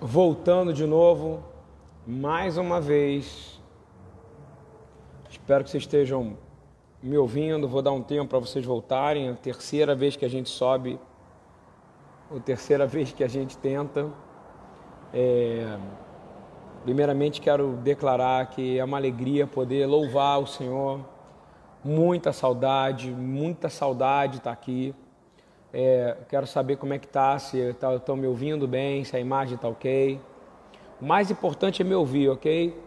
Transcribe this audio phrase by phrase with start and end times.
[0.00, 1.42] voltando de novo,
[2.06, 3.60] mais uma vez.
[5.28, 6.36] Espero que vocês estejam
[7.02, 7.68] me ouvindo.
[7.68, 9.28] Vou dar um tempo para vocês voltarem.
[9.28, 10.98] É a terceira vez que a gente sobe,
[12.34, 14.10] a terceira vez que a gente tenta.
[15.12, 15.78] É...
[16.82, 21.00] Primeiramente, quero declarar que é uma alegria poder louvar o Senhor.
[21.82, 24.94] Muita saudade, muita saudade estar aqui.
[25.76, 29.18] É, quero saber como é que tá, se estão tá, me ouvindo bem, se a
[29.18, 30.20] imagem está ok.
[31.02, 32.80] O mais importante é me ouvir, ok?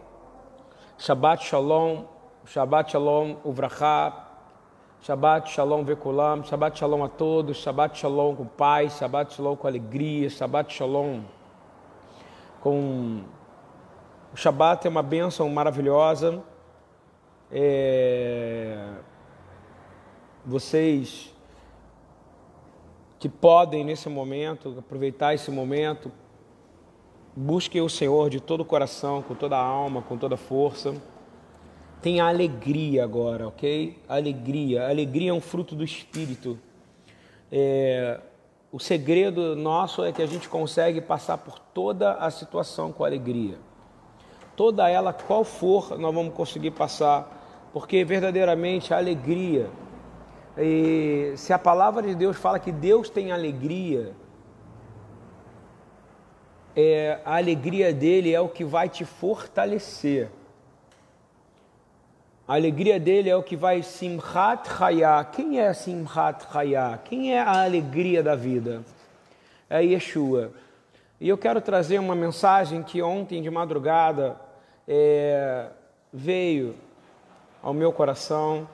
[0.96, 2.04] Shabbat Shalom,
[2.46, 4.26] Shabbat Shalom Uvrachá,
[5.02, 10.30] Shabbat Shalom Vekulam, Shabbat Shalom a todos, Shabbat Shalom com paz, Shabbat Shalom com alegria,
[10.30, 11.20] Shabbat Shalom
[12.62, 13.22] com...
[14.32, 16.42] O Shabbat é uma bênção maravilhosa.
[17.52, 18.94] É...
[20.46, 21.36] Vocês
[23.18, 26.10] que podem nesse momento aproveitar esse momento,
[27.34, 30.94] busquem o Senhor de todo o coração, com toda a alma, com toda a força.
[32.00, 33.98] Tenha alegria agora, ok?
[34.08, 34.88] Alegria.
[34.88, 36.58] Alegria é um fruto do Espírito.
[37.50, 38.20] É,
[38.70, 43.58] o segredo nosso é que a gente consegue passar por toda a situação com alegria.
[44.54, 49.70] Toda ela, qual for, nós vamos conseguir passar, porque verdadeiramente a alegria
[50.58, 54.12] e se a palavra de Deus fala que Deus tem alegria,
[56.74, 60.28] é, a alegria dele é o que vai te fortalecer.
[62.46, 65.22] A alegria dele é o que vai simchat chayá.
[65.24, 66.98] Quem é simchat chayá?
[67.04, 68.82] Quem é a alegria da vida?
[69.68, 70.52] É Yeshua.
[71.20, 74.40] E eu quero trazer uma mensagem que ontem de madrugada
[74.86, 75.68] é,
[76.12, 76.74] veio
[77.62, 78.66] ao meu coração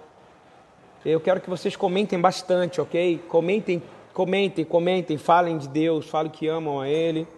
[1.04, 3.18] eu quero que vocês comentem bastante, ok?
[3.28, 7.28] Comentem, comentem, comentem, falem de Deus, falem que amam a Ele.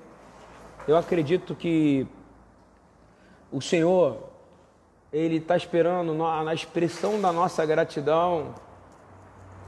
[0.87, 2.07] Eu acredito que
[3.51, 4.19] o Senhor,
[5.13, 8.55] Ele está esperando na expressão da nossa gratidão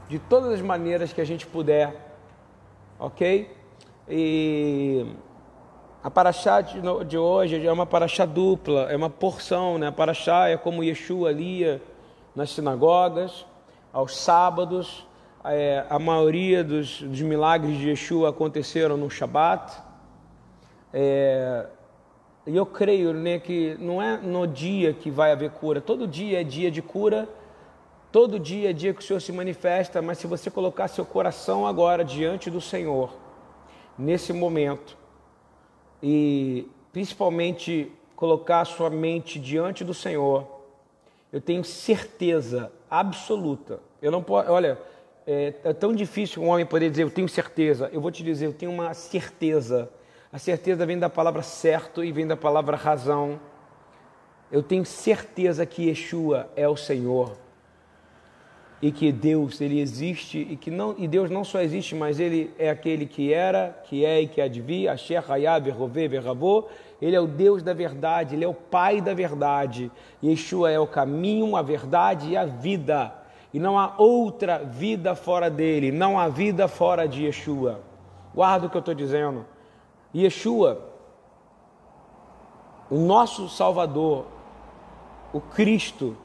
[0.07, 2.15] de todas as maneiras que a gente puder,
[2.97, 3.51] ok?
[4.07, 5.05] E
[6.01, 9.87] a paraxá de hoje é uma paraxá dupla, é uma porção, né?
[9.87, 11.81] A paraxá é como Yeshua lia
[12.33, 13.45] nas sinagogas,
[13.91, 15.07] aos sábados.
[15.43, 19.81] É, a maioria dos, dos, milagres de Yeshua aconteceram no Shabat.
[20.93, 21.65] É,
[22.45, 26.41] e eu creio né, que não é no dia que vai haver cura, todo dia
[26.41, 27.29] é dia de cura,
[28.11, 31.67] todo dia é dia que o Senhor se manifesta, mas se você colocar seu coração
[31.67, 33.13] agora diante do Senhor,
[33.97, 34.97] nesse momento,
[36.01, 40.58] e principalmente colocar sua mente diante do Senhor,
[41.31, 43.79] eu tenho certeza absoluta.
[44.01, 44.79] Eu não posso, olha,
[45.27, 47.89] é, é, tão difícil um homem poder dizer eu tenho certeza.
[47.93, 49.89] Eu vou te dizer, eu tenho uma certeza.
[50.31, 53.39] A certeza vem da palavra certo e vem da palavra razão.
[54.51, 57.37] Eu tenho certeza que Yeshua é o Senhor
[58.81, 62.51] e que Deus ele existe e que não e Deus não só existe, mas ele
[62.57, 66.09] é aquele que era, que é e que há de vir, Asher Hayab Rove.
[67.01, 69.91] Ele é o Deus da verdade, ele é o Pai da verdade.
[70.23, 73.13] Yeshua é o caminho, a verdade e a vida.
[73.53, 77.79] E não há outra vida fora dele, não há vida fora de Yeshua.
[78.35, 79.45] Guarda o que eu estou dizendo.
[80.13, 80.89] Yeshua,
[82.89, 84.25] o nosso Salvador,
[85.31, 86.17] o Cristo,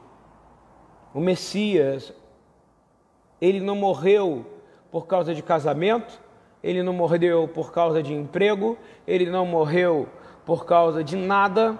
[1.13, 2.13] o Messias,
[3.39, 4.45] ele não morreu
[4.91, 6.19] por causa de casamento,
[6.63, 8.77] ele não morreu por causa de emprego,
[9.07, 10.07] ele não morreu
[10.45, 11.77] por causa de nada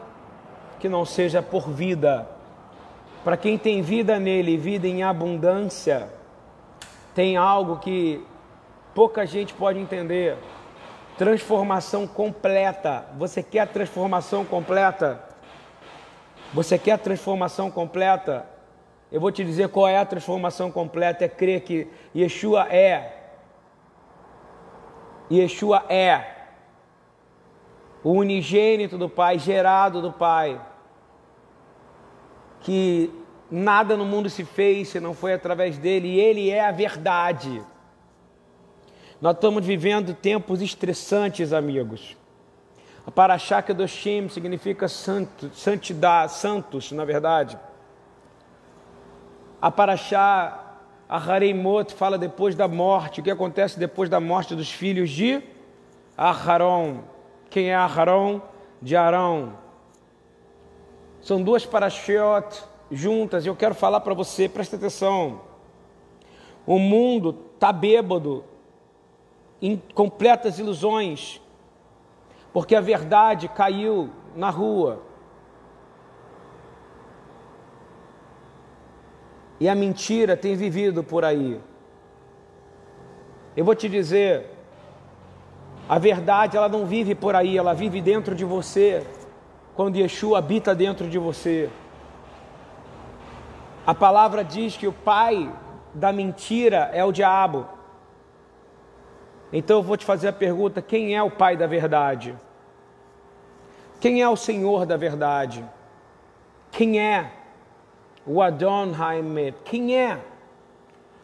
[0.79, 2.27] que não seja por vida.
[3.23, 6.09] Para quem tem vida nele, vida em abundância,
[7.13, 8.25] tem algo que
[8.93, 10.37] pouca gente pode entender.
[11.17, 13.05] Transformação completa.
[13.17, 15.23] Você quer a transformação completa?
[16.53, 18.45] Você quer a transformação completa?
[19.11, 23.13] Eu vou te dizer qual é a transformação completa: é crer que Yeshua é.
[25.31, 26.34] Yeshua é
[28.05, 30.61] o unigênito do Pai, gerado do Pai,
[32.61, 33.09] que
[33.49, 37.63] nada no mundo se fez se não foi através dele, e ele é a verdade.
[39.19, 42.15] Nós estamos vivendo tempos estressantes, amigos.
[43.07, 47.57] A Paraxá Kedoshim significa santo, santidade, santos, na verdade.
[49.59, 50.77] A Paraxá
[51.09, 55.41] Ahareimot fala depois da morte, o que acontece depois da morte dos filhos de
[56.15, 57.14] Aharon
[57.55, 58.41] quem é Aharon
[58.81, 59.57] de Arão.
[61.21, 62.61] São duas parashiot
[62.91, 65.39] juntas e eu quero falar para você, presta atenção.
[66.67, 68.43] O mundo está bêbado,
[69.61, 71.41] em completas ilusões.
[72.51, 75.01] porque a verdade caiu na rua.
[79.61, 81.61] E a mentira tem vivido por aí.
[83.55, 84.54] Eu vou te dizer,
[85.87, 89.05] a verdade ela não vive por aí, ela vive dentro de você,
[89.75, 91.69] quando Yeshua habita dentro de você.
[93.85, 95.51] A palavra diz que o pai
[95.93, 97.67] da mentira é o diabo.
[99.53, 102.35] Então eu vou te fazer a pergunta: quem é o pai da verdade?
[104.01, 105.63] Quem é o Senhor da verdade?
[106.71, 107.31] Quem é
[108.25, 109.55] o Adon Haimet?
[109.63, 110.19] Quem é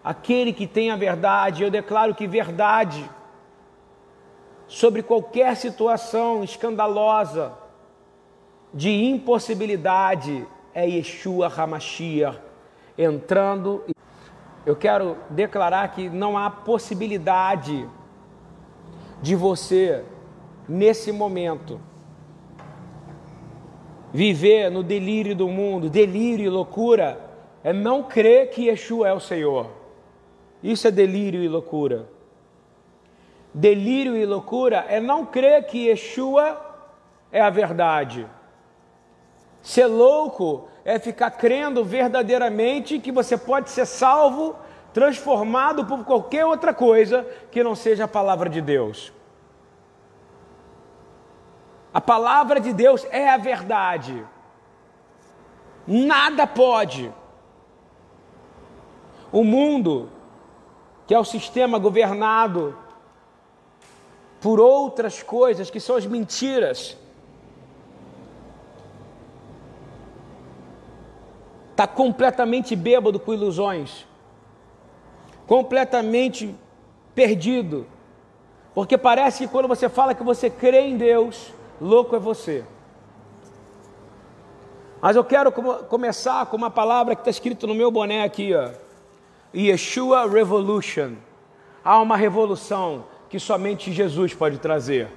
[0.03, 1.63] aquele que tem a verdade?
[1.63, 3.09] Eu declaro que verdade
[4.71, 7.51] sobre qualquer situação escandalosa
[8.73, 12.39] de impossibilidade é Yeshua Hamashiach
[12.97, 13.83] entrando.
[14.65, 17.85] Eu quero declarar que não há possibilidade
[19.21, 20.05] de você,
[20.69, 21.77] nesse momento,
[24.13, 27.19] viver no delírio do mundo, delírio e loucura,
[27.61, 29.69] é não crer que Yeshua é o Senhor.
[30.63, 32.20] Isso é delírio e loucura.
[33.53, 36.59] Delírio e loucura é não crer que Yeshua
[37.31, 38.27] é a verdade.
[39.61, 44.55] Ser louco é ficar crendo verdadeiramente que você pode ser salvo,
[44.93, 49.13] transformado por qualquer outra coisa que não seja a palavra de Deus.
[51.93, 54.25] A palavra de Deus é a verdade.
[55.85, 57.13] Nada pode.
[59.29, 60.09] O mundo,
[61.05, 62.77] que é o sistema governado
[64.41, 66.97] por outras coisas que são as mentiras,
[71.69, 74.05] está completamente bêbado com ilusões,
[75.45, 76.55] completamente
[77.13, 77.85] perdido,
[78.73, 82.65] porque parece que quando você fala que você crê em Deus, louco é você.
[85.01, 88.69] Mas eu quero começar com uma palavra que está escrito no meu boné aqui, ó.
[89.53, 91.15] Yeshua Revolution.
[91.83, 95.09] Há uma revolução que somente Jesus pode trazer.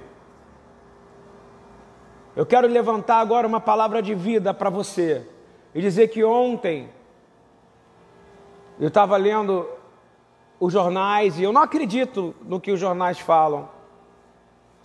[2.33, 5.27] Eu quero levantar agora uma palavra de vida para você
[5.73, 6.89] e dizer que ontem
[8.79, 9.67] eu estava lendo
[10.57, 13.67] os jornais e eu não acredito no que os jornais falam.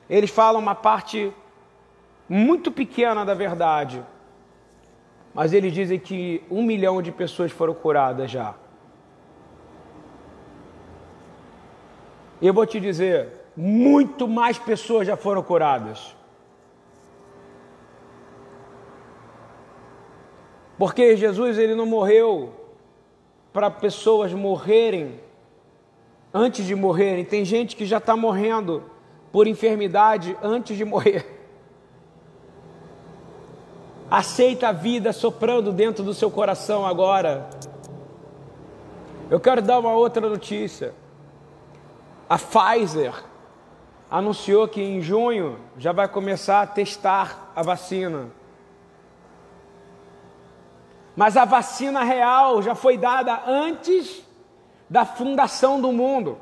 [0.09, 1.33] Eles falam uma parte
[2.29, 4.05] muito pequena da verdade,
[5.33, 8.57] mas eles dizem que um milhão de pessoas foram curadas já.
[12.41, 16.17] E eu vou te dizer, muito mais pessoas já foram curadas.
[20.79, 22.55] Porque Jesus ele não morreu
[23.53, 25.21] para pessoas morrerem
[26.33, 27.23] antes de morrerem.
[27.23, 28.83] Tem gente que já está morrendo
[29.31, 31.39] por enfermidade antes de morrer.
[34.11, 37.51] Aceita a vida soprando dentro do seu coração agora.
[39.31, 40.95] Eu quero dar uma outra notícia.
[42.31, 43.25] A Pfizer
[44.09, 48.29] anunciou que em junho já vai começar a testar a vacina.
[51.17, 54.25] Mas a vacina real já foi dada antes
[54.89, 56.39] da fundação do mundo.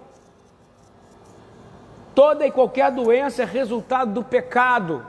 [2.15, 5.07] Toda e qualquer doença é resultado do pecado.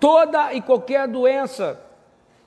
[0.00, 1.91] Toda e qualquer doença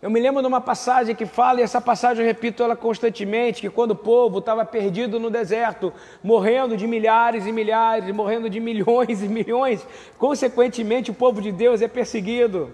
[0.02, 3.62] eu me lembro de uma passagem que fala, e essa passagem eu repito ela constantemente,
[3.62, 8.60] que quando o povo estava perdido no deserto, morrendo de milhares e milhares, morrendo de
[8.60, 9.88] milhões e milhões,
[10.18, 12.72] consequentemente o povo de Deus é perseguido.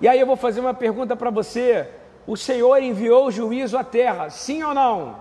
[0.00, 1.88] E aí eu vou fazer uma pergunta para você:
[2.26, 5.16] o Senhor enviou juízo à terra, sim ou não?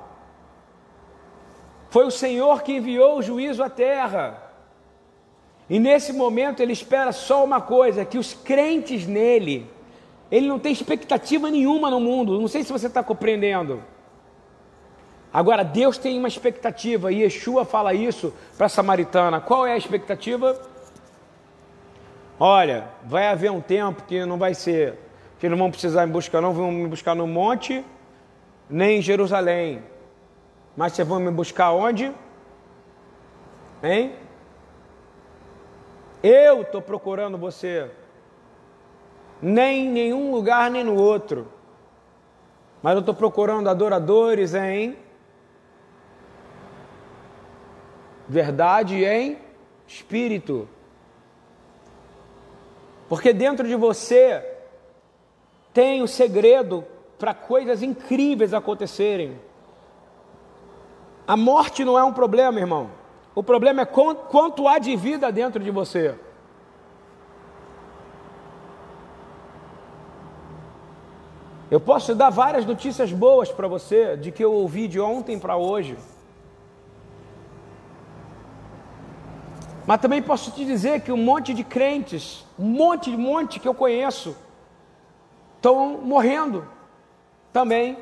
[1.90, 4.42] Foi o Senhor que enviou o juízo à terra.
[5.70, 9.70] E nesse momento ele espera só uma coisa: que os crentes nele,
[10.32, 12.40] ele não tem expectativa nenhuma no mundo.
[12.40, 13.84] Não sei se você está compreendendo.
[15.34, 19.42] Agora, Deus tem uma expectativa, e Yeshua fala isso para a samaritana.
[19.42, 20.60] Qual é a expectativa?
[22.40, 24.98] Olha, vai haver um tempo que não vai ser,
[25.40, 27.84] que não vão precisar me buscar, não vão me buscar no monte,
[28.70, 29.84] nem em Jerusalém.
[30.76, 32.12] Mas vocês vão me buscar onde?
[33.84, 34.14] Hein?
[36.24, 37.90] Eu estou procurando você
[39.42, 41.48] nem em nenhum lugar nem no outro.
[42.82, 44.96] Mas eu estou procurando adoradores em
[48.28, 49.38] verdade e em
[49.88, 50.68] espírito.
[53.10, 54.46] Porque dentro de você
[55.74, 56.86] tem o segredo
[57.20, 59.40] para coisas incríveis acontecerem.
[61.28, 62.90] A morte não é um problema, irmão.
[63.36, 66.16] O problema é quanto há de vida dentro de você.
[71.72, 75.56] Eu posso dar várias notícias boas para você de que eu ouvi de ontem para
[75.56, 75.98] hoje.
[79.88, 83.68] Mas também posso te dizer que um monte de crentes, um monte de monte que
[83.70, 84.36] eu conheço,
[85.56, 86.68] estão morrendo
[87.54, 88.00] também.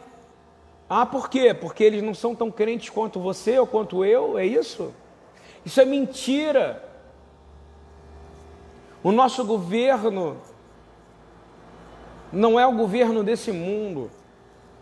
[0.89, 1.53] Ah, por quê?
[1.53, 4.91] Porque eles não são tão crentes quanto você ou quanto eu, é isso?
[5.63, 6.83] Isso é mentira.
[9.03, 10.37] O nosso governo
[12.31, 14.09] não é o governo desse mundo.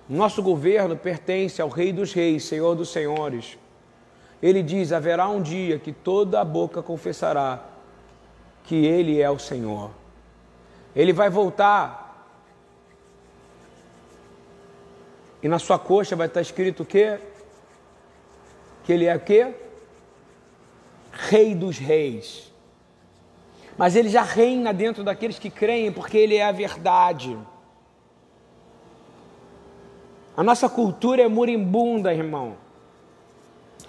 [0.07, 3.57] Nosso governo pertence ao Rei dos Reis, Senhor dos Senhores.
[4.41, 7.65] Ele diz: haverá um dia que toda a boca confessará
[8.63, 9.91] que Ele é o Senhor.
[10.95, 12.05] Ele vai voltar.
[15.41, 17.19] E na sua coxa vai estar escrito o quê?
[18.83, 19.53] Que Ele é o quê?
[21.11, 22.46] Rei dos Reis.
[23.77, 27.38] Mas Ele já reina dentro daqueles que creem, porque Ele é a verdade.
[30.36, 32.57] A nossa cultura é murimbunda, irmão.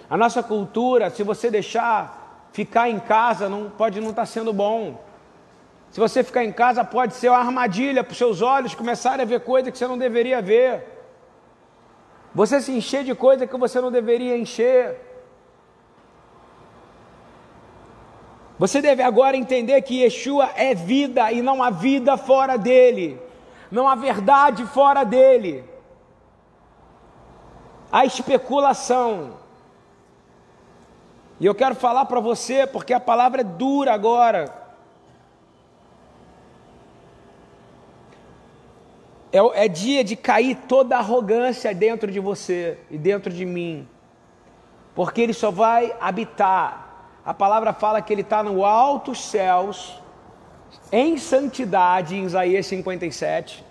[0.09, 4.51] A nossa cultura, se você deixar ficar em casa, não pode não estar tá sendo
[4.51, 4.99] bom.
[5.91, 9.25] Se você ficar em casa, pode ser uma armadilha para os seus olhos começarem a
[9.25, 10.83] ver coisa que você não deveria ver.
[12.33, 15.08] Você se encher de coisa que você não deveria encher.
[18.59, 23.17] Você deve agora entender que Yeshua é vida e não há vida fora dele,
[23.71, 25.63] não há verdade fora dele.
[27.89, 29.37] A especulação,
[31.39, 34.53] e eu quero falar para você, porque a palavra é dura agora.
[39.31, 43.87] É, é dia de cair toda a arrogância dentro de você e dentro de mim,
[44.93, 46.88] porque Ele só vai habitar.
[47.29, 50.01] A palavra fala que Ele está no altos céus,
[50.91, 53.63] em santidade, em Isaías 57.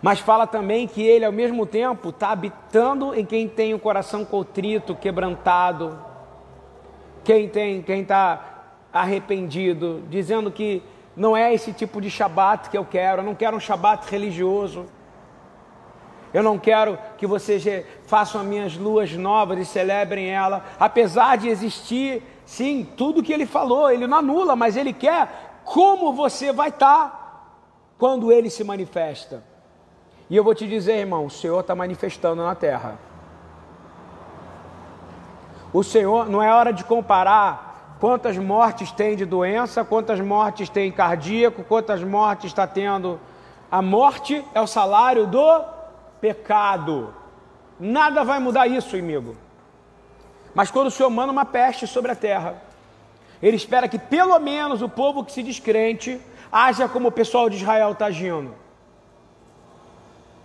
[0.00, 4.24] Mas fala também que Ele, ao mesmo tempo, está habitando em quem tem o coração
[4.24, 5.98] contrito, quebrantado,
[7.24, 10.80] quem tem, quem está arrependido, dizendo que
[11.16, 14.86] não é esse tipo de shabat que eu quero, eu não quero um shabat religioso.
[16.32, 17.64] Eu não quero que vocês
[18.06, 23.44] façam as minhas luas novas e celebrem ela, apesar de existir, sim, tudo que ele
[23.44, 27.22] falou, ele não anula, mas ele quer como você vai estar tá
[27.98, 29.44] quando ele se manifesta.
[30.28, 32.98] E eu vou te dizer, irmão, o Senhor está manifestando na terra.
[35.72, 40.90] O Senhor, não é hora de comparar quantas mortes tem de doença, quantas mortes tem
[40.90, 43.20] cardíaco, quantas mortes está tendo.
[43.70, 45.64] A morte é o salário do
[46.22, 47.14] pecado.
[47.78, 49.36] Nada vai mudar isso, amigo.
[50.54, 52.62] Mas quando o Senhor manda uma peste sobre a terra,
[53.42, 56.18] ele espera que pelo menos o povo que se descrente
[56.50, 58.62] haja como o pessoal de Israel está agindo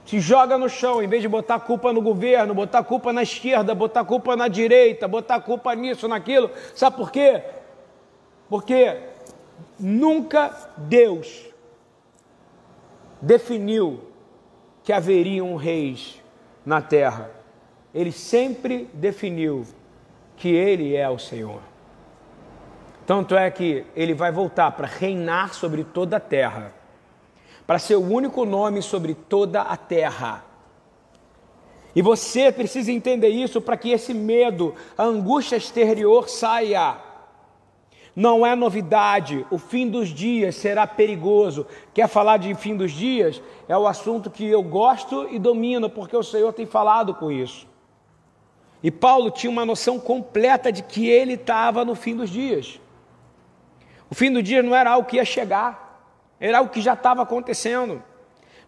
[0.07, 3.75] se joga no chão, em vez de botar culpa no governo, botar culpa na esquerda,
[3.75, 6.50] botar culpa na direita, botar culpa nisso, naquilo.
[6.74, 7.43] Sabe por quê?
[8.48, 9.01] Porque
[9.77, 11.48] nunca Deus
[13.22, 14.06] definiu
[14.88, 16.24] que haveriam reis
[16.65, 17.29] na terra.
[17.94, 19.67] Ele sempre definiu
[20.38, 21.60] que Ele é o Senhor.
[23.06, 26.72] Tanto é que ele vai voltar para reinar sobre toda a terra
[27.65, 30.46] para ser o único nome sobre toda a terra.
[31.94, 36.96] E você precisa entender isso para que esse medo, a angústia exterior saia.
[38.17, 41.67] Não é novidade, o fim dos dias será perigoso.
[41.93, 43.39] Quer falar de fim dos dias?
[43.69, 47.67] É o assunto que eu gosto e domino, porque o Senhor tem falado com isso.
[48.81, 52.81] E Paulo tinha uma noção completa de que ele estava no fim dos dias.
[54.09, 56.01] O fim do dia não era algo que ia chegar.
[56.39, 58.01] Era o que já estava acontecendo.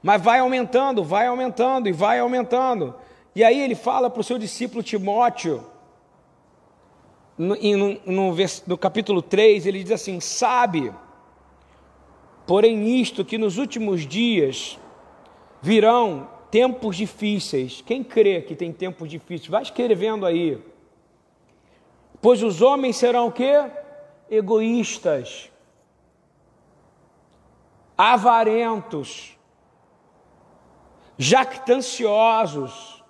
[0.04, 2.94] Mas vai aumentando, vai aumentando e vai aumentando.
[3.36, 5.66] E aí ele fala para o seu discípulo Timóteo,
[7.40, 8.36] no, no, no,
[8.68, 10.94] no capítulo 3, ele diz assim: Sabe,
[12.46, 14.78] porém, isto que nos últimos dias
[15.62, 17.82] virão tempos difíceis.
[17.84, 19.50] Quem crê que tem tempos difíceis?
[19.50, 20.62] Vai escrevendo aí.
[22.22, 23.66] Pois os homens serão o quê?
[24.30, 25.50] Egoístas
[28.00, 29.38] avarentos,
[31.18, 33.04] jactanciosos,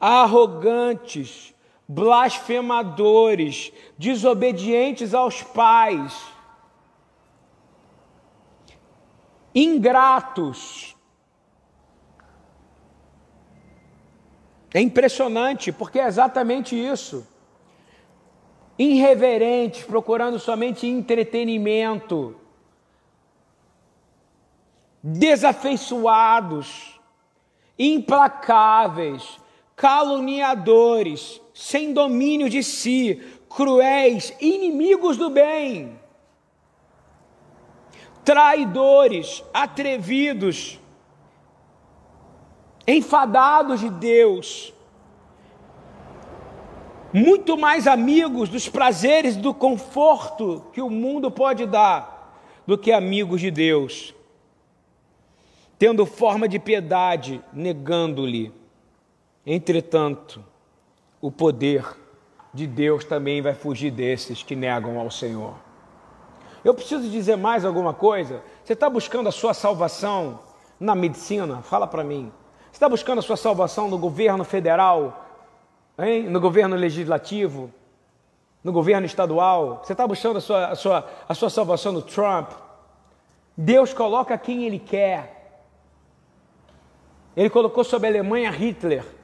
[0.00, 1.51] arrogantes,
[1.94, 6.20] blasfemadores, desobedientes aos pais,
[9.54, 10.92] ingratos,
[14.74, 17.26] É impressionante, porque é exatamente isso.
[18.78, 22.34] Irreverentes, procurando somente entretenimento,
[25.02, 26.98] desafeiçoados,
[27.78, 29.38] implacáveis,
[29.76, 35.98] caluniadores, sem domínio de si, cruéis, inimigos do bem,
[38.24, 40.78] traidores, atrevidos,
[42.86, 44.72] enfadados de Deus,
[47.12, 53.40] muito mais amigos dos prazeres do conforto que o mundo pode dar do que amigos
[53.40, 54.14] de Deus,
[55.78, 58.52] tendo forma de piedade, negando-lhe.
[59.44, 60.51] Entretanto,
[61.22, 61.86] o poder
[62.52, 65.54] de Deus também vai fugir desses que negam ao Senhor.
[66.64, 68.42] Eu preciso dizer mais alguma coisa?
[68.64, 70.40] Você está buscando a sua salvação
[70.78, 71.62] na medicina?
[71.62, 72.30] Fala para mim.
[72.70, 75.26] Você está buscando a sua salvação no governo federal,
[75.98, 76.24] hein?
[76.28, 77.70] no governo legislativo,
[78.62, 79.80] no governo estadual?
[79.84, 82.50] Você está buscando a sua, a, sua, a sua salvação no Trump?
[83.56, 85.60] Deus coloca quem Ele quer.
[87.36, 89.21] Ele colocou sobre a Alemanha Hitler.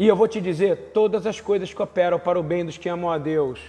[0.00, 3.10] E eu vou te dizer: todas as coisas cooperam para o bem dos que amam
[3.10, 3.60] a Deus.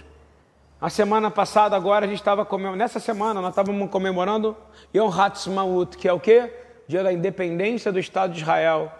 [0.80, 4.56] A semana passada, agora, a gente estava comemorando, nessa semana, nós estávamos comemorando
[4.96, 6.50] Yom Ha'atzmaut, que é o quê?
[6.88, 8.90] dia da independência do Estado de Israel.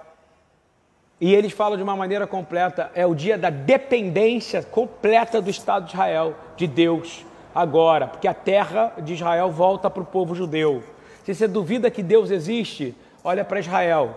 [1.18, 5.86] E eles falam de uma maneira completa: é o dia da dependência completa do Estado
[5.86, 7.24] de Israel, de Deus,
[7.54, 10.84] agora, porque a terra de Israel volta para o povo judeu.
[11.24, 14.16] Se você duvida que Deus existe, olha para Israel.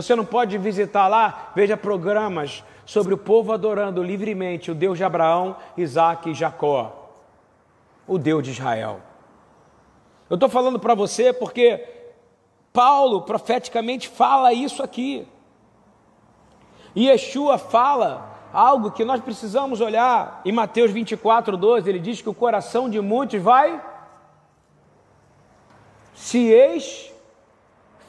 [0.00, 5.02] Você não pode visitar lá, veja programas sobre o povo adorando livremente o Deus de
[5.02, 7.10] Abraão, Isaac e Jacó,
[8.06, 9.00] o Deus de Israel.
[10.30, 11.84] Eu estou falando para você porque
[12.72, 15.26] Paulo profeticamente fala isso aqui.
[16.94, 20.42] E Yeshua fala algo que nós precisamos olhar.
[20.44, 23.82] Em Mateus 24, 12, ele diz que o coração de muitos vai
[26.14, 26.52] se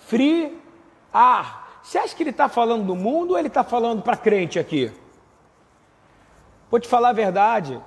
[0.03, 1.68] esfriar.
[1.89, 4.91] Você acha que ele está falando do mundo ou ele está falando para crente aqui?
[6.69, 7.81] Vou te falar a verdade.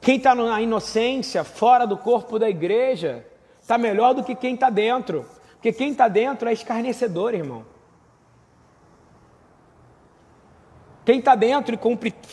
[0.00, 3.24] Quem está na inocência, fora do corpo da igreja,
[3.60, 5.24] Está melhor do que quem está dentro.
[5.52, 7.64] Porque quem está dentro é escarnecedor, irmão.
[11.04, 11.78] Quem está dentro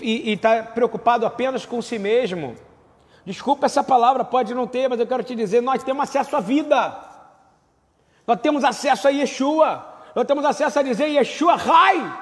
[0.01, 2.55] e está preocupado apenas com si mesmo.
[3.23, 6.39] Desculpa essa palavra, pode não ter, mas eu quero te dizer: nós temos acesso à
[6.39, 6.97] vida.
[8.25, 9.98] Nós temos acesso a Yeshua.
[10.15, 12.19] Nós temos acesso a dizer Yeshua Rai.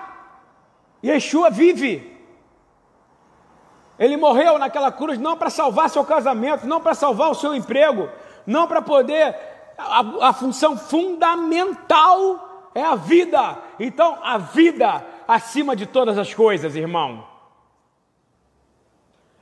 [1.04, 2.16] Yeshua vive.
[4.00, 8.10] Ele morreu naquela cruz não para salvar seu casamento, não para salvar o seu emprego,
[8.46, 9.36] não para poder.
[9.78, 13.58] A, a função fundamental é a vida.
[13.80, 17.37] Então, a vida acima de todas as coisas, irmão.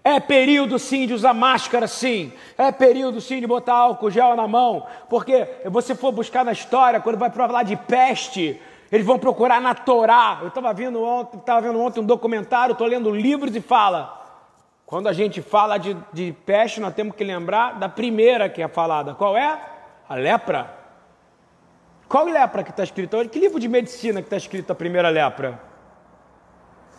[0.06, 2.32] É período sim de usar máscara, sim.
[2.58, 4.86] É período sim de botar álcool gel na mão.
[5.10, 9.74] Porque você for buscar na história, quando vai falar de peste, eles vão procurar na
[9.74, 10.38] Torá.
[10.44, 14.24] Eu estava vendo ontem, estava vendo ontem um documentário, estou lendo livros e fala
[14.86, 18.68] quando a gente fala de, de peste, nós temos que lembrar da primeira que é
[18.68, 19.16] falada.
[19.16, 19.60] Qual é?
[20.08, 20.72] A lepra.
[22.08, 23.30] Qual lepra que está escrita hoje?
[23.30, 25.60] Que livro de medicina que está escrito a primeira lepra?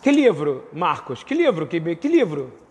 [0.01, 1.23] Que livro, Marcos?
[1.23, 1.65] Que livro?
[1.65, 2.66] Que, que livro?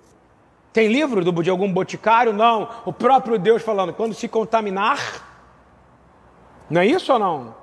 [0.77, 2.35] Tem livro do, de algum boticário?
[2.35, 2.69] Não.
[2.85, 4.99] O próprio Deus falando, quando se contaminar.
[6.69, 7.55] Não é isso ou não?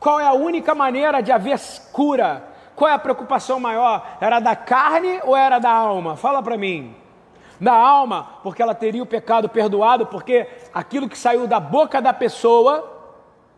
[0.00, 1.60] Qual é a única maneira de haver
[1.92, 2.48] cura?
[2.74, 4.16] Qual é a preocupação maior?
[4.22, 6.16] Era da carne ou era da alma?
[6.16, 6.96] Fala para mim.
[7.60, 12.14] Da alma, porque ela teria o pecado perdoado, porque aquilo que saiu da boca da
[12.14, 12.90] pessoa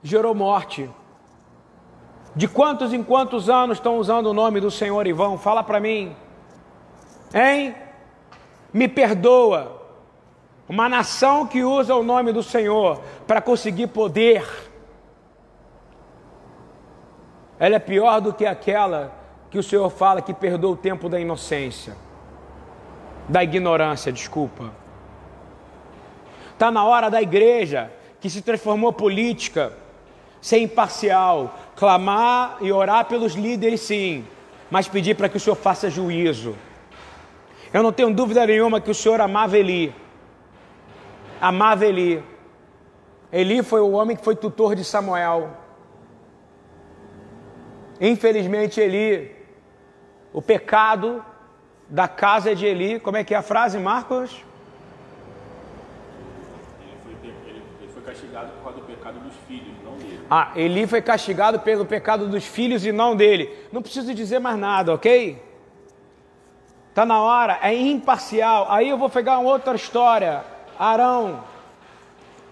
[0.02, 0.90] gerou morte.
[2.34, 5.38] De quantos em quantos anos estão usando o nome do Senhor e vão?
[5.38, 6.16] Fala para mim.
[7.32, 7.76] Hein?
[8.72, 9.76] Me perdoa.
[10.68, 14.44] Uma nação que usa o nome do Senhor para conseguir poder
[17.58, 19.12] ela é pior do que aquela
[19.50, 21.96] que o Senhor fala que perdoa o tempo da inocência,
[23.28, 24.72] da ignorância, desculpa.
[26.52, 29.72] Está na hora da igreja, que se transformou política,
[30.40, 34.24] ser imparcial, clamar e orar pelos líderes, sim,
[34.70, 36.54] mas pedir para que o Senhor faça juízo.
[37.72, 39.94] Eu não tenho dúvida nenhuma que o Senhor amava Eli.
[41.40, 42.22] Amava Eli.
[43.30, 45.50] Eli foi o homem que foi tutor de Samuel.
[48.00, 49.36] Infelizmente, Eli,
[50.32, 51.22] o pecado
[51.88, 54.42] da casa de Eli, como é que é a frase, Marcos?
[56.80, 60.20] Ele foi, ele, ele foi castigado por causa do pecado dos filhos, não dele.
[60.30, 63.54] Ah, Eli foi castigado pelo pecado dos filhos e não dele.
[63.70, 65.47] Não preciso dizer mais nada, ok?
[66.94, 68.66] Tá na hora, é imparcial.
[68.70, 70.44] Aí eu vou pegar uma outra história.
[70.78, 71.44] Arão.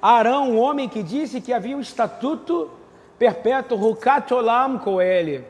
[0.00, 2.70] Arão, um homem que disse que havia um estatuto
[3.18, 5.44] perpétuo, Rukat Olam com ele.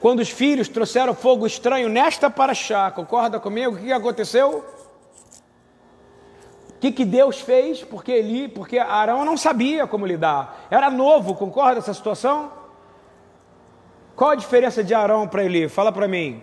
[0.00, 3.74] Quando os filhos trouxeram fogo estranho nesta paraxá, concorda comigo?
[3.74, 4.64] O que aconteceu?
[6.68, 7.82] O que, que Deus fez?
[7.82, 10.66] Porque ele, porque Arão não sabia como lidar.
[10.70, 12.52] Era novo, concorda essa situação?
[14.14, 15.68] Qual a diferença de Arão para Eli?
[15.68, 16.42] Fala para mim.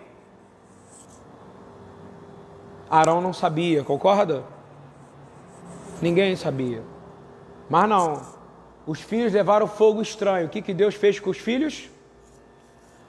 [2.92, 4.44] Arão não sabia, concorda?
[6.02, 6.82] Ninguém sabia.
[7.70, 8.20] Mas não.
[8.86, 10.46] Os filhos levaram fogo estranho.
[10.46, 11.88] O que, que Deus fez com os filhos?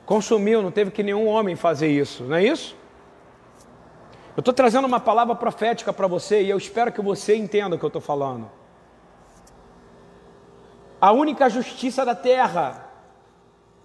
[0.06, 2.78] Consumiu, não teve que nenhum homem fazer isso, não é isso?
[4.38, 7.80] Eu estou trazendo uma palavra profética para você e eu espero que você entenda o
[7.80, 8.50] que eu estou falando.
[11.02, 12.90] A única justiça da terra,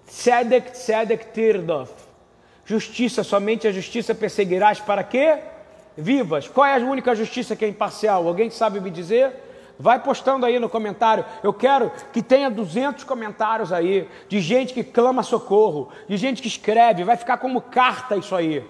[0.04, 1.92] Sedek Sedek Tirdof.
[2.64, 5.57] Justiça, somente a justiça perseguirás para quê?
[6.00, 6.46] Vivas.
[6.46, 8.28] Qual é a única justiça que é imparcial?
[8.28, 9.34] Alguém sabe me dizer?
[9.76, 11.24] Vai postando aí no comentário.
[11.42, 16.46] Eu quero que tenha 200 comentários aí de gente que clama socorro, de gente que
[16.46, 17.02] escreve.
[17.02, 18.64] Vai ficar como carta isso aí.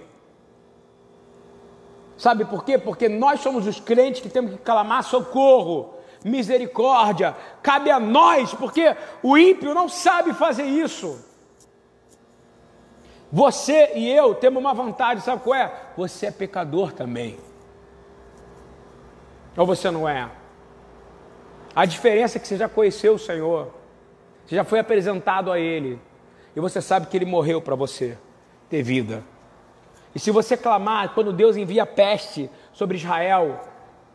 [2.16, 2.78] Sabe por quê?
[2.78, 7.36] Porque nós somos os crentes que temos que clamar socorro, misericórdia.
[7.62, 11.27] Cabe a nós, porque o ímpio não sabe fazer isso.
[13.30, 15.72] Você e eu temos uma vantagem, sabe qual é?
[15.96, 17.38] Você é pecador também.
[19.56, 20.30] Ou você não é?
[21.74, 23.72] A diferença é que você já conheceu o Senhor,
[24.44, 26.00] você já foi apresentado a Ele,
[26.56, 28.16] e você sabe que Ele morreu para você
[28.68, 29.22] ter vida.
[30.14, 33.60] E se você clamar, quando Deus envia peste sobre Israel,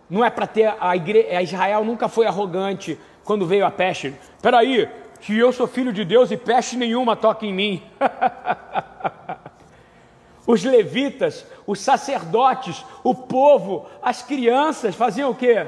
[0.09, 4.13] não é para ter a igreja, Israel nunca foi arrogante quando veio a peste.
[4.41, 4.89] Peraí,
[5.23, 7.83] que eu sou filho de Deus e peste nenhuma toca em mim.
[10.45, 15.65] os levitas, os sacerdotes, o povo, as crianças faziam o quê?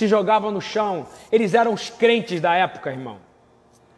[0.00, 1.06] se jogavam no chão.
[1.30, 3.18] Eles eram os crentes da época, irmão.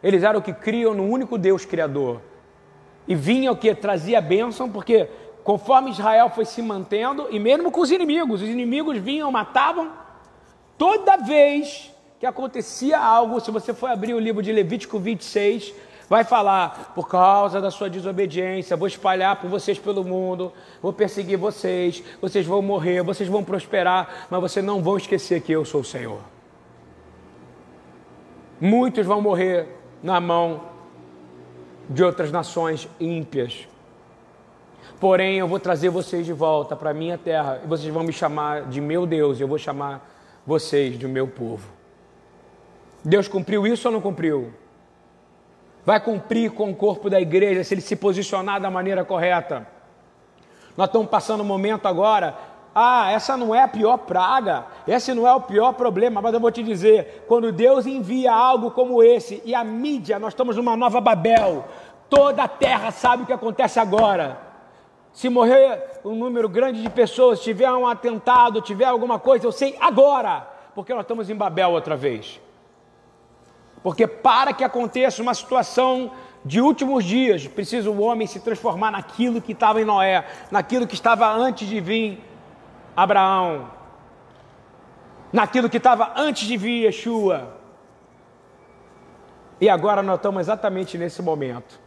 [0.03, 2.21] Eles eram o que criam no único Deus Criador.
[3.07, 5.07] E vinha o que trazia bênção, porque
[5.45, 9.93] conforme Israel foi se mantendo, e mesmo com os inimigos, os inimigos vinham, matavam.
[10.77, 11.92] Toda vez
[12.23, 15.73] que acontecia algo, se você for abrir o livro de Levítico 26,
[16.07, 21.37] vai falar: por causa da sua desobediência, vou espalhar por vocês pelo mundo, vou perseguir
[21.37, 25.81] vocês, vocês vão morrer, vocês vão prosperar, mas vocês não vão esquecer que eu sou
[25.81, 26.21] o Senhor.
[28.57, 29.67] Muitos vão morrer
[30.01, 30.61] na mão
[31.89, 33.67] de outras nações ímpias.
[34.97, 38.13] Porém, eu vou trazer vocês de volta para a minha terra e vocês vão me
[38.13, 40.09] chamar de meu Deus, e eu vou chamar
[40.47, 41.82] vocês de meu povo.
[43.03, 44.53] Deus cumpriu isso ou não cumpriu?
[45.85, 49.67] vai cumprir com o corpo da igreja se ele se posicionar da maneira correta.
[50.77, 52.35] Nós estamos passando um momento agora.
[52.73, 56.39] Ah, essa não é a pior praga, esse não é o pior problema, mas eu
[56.39, 60.75] vou te dizer: quando Deus envia algo como esse, e a mídia, nós estamos numa
[60.75, 61.65] nova Babel,
[62.09, 64.39] toda a terra sabe o que acontece agora.
[65.11, 69.77] Se morrer um número grande de pessoas, tiver um atentado, tiver alguma coisa, eu sei
[69.79, 72.41] agora, porque nós estamos em Babel outra vez.
[73.83, 76.11] Porque para que aconteça uma situação
[76.45, 80.95] de últimos dias, precisa o homem se transformar naquilo que estava em Noé, naquilo que
[80.95, 82.23] estava antes de vir
[82.95, 83.69] Abraão,
[85.31, 87.57] naquilo que estava antes de vir Yeshua.
[89.59, 91.79] E agora nós estamos exatamente nesse momento.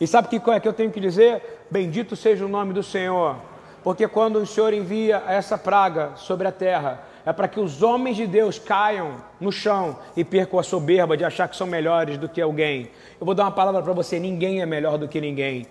[0.00, 1.66] E sabe que é que eu tenho que dizer?
[1.70, 3.36] Bendito seja o nome do Senhor,
[3.82, 8.16] porque quando o Senhor envia essa praga sobre a terra, é para que os homens
[8.16, 12.28] de Deus caiam no chão e percam a soberba de achar que são melhores do
[12.28, 12.88] que alguém.
[13.18, 15.66] Eu vou dar uma palavra para você: ninguém é melhor do que ninguém.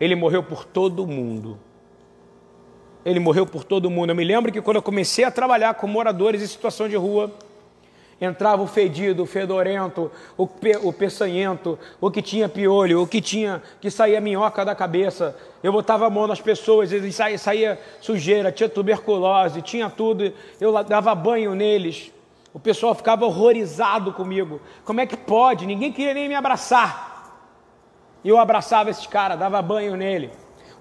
[0.00, 1.58] Ele morreu por todo mundo.
[3.04, 4.10] Ele morreu por todo mundo.
[4.10, 7.30] Eu me lembro que quando eu comecei a trabalhar com moradores em situação de rua,
[8.20, 13.20] entrava o fedido, o fedorento, o, pe, o peçanhento, o que tinha piolho, o que
[13.20, 15.36] tinha que saía minhoca da cabeça.
[15.62, 20.32] Eu botava a mão nas pessoas, eles saía, saía sujeira, tinha tuberculose, tinha tudo.
[20.60, 22.10] Eu dava banho neles.
[22.54, 24.60] O pessoal ficava horrorizado comigo.
[24.84, 25.66] Como é que pode?
[25.66, 27.14] Ninguém queria nem me abraçar.
[28.24, 30.30] E eu abraçava esses caras, dava banho nele.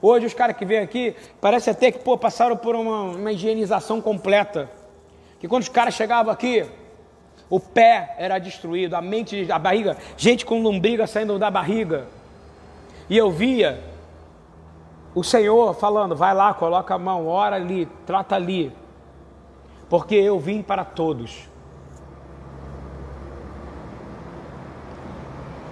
[0.01, 3.99] Hoje os caras que vêm aqui, parece até que pô, passaram por uma, uma higienização
[3.99, 4.69] completa.
[5.39, 6.65] Que quando os caras chegavam aqui,
[7.49, 12.07] o pé era destruído, a mente, a barriga, gente com lombriga saindo da barriga.
[13.09, 13.83] E eu via
[15.13, 18.75] o Senhor falando: vai lá, coloca a mão, ora ali, trata ali,
[19.89, 21.47] porque eu vim para todos.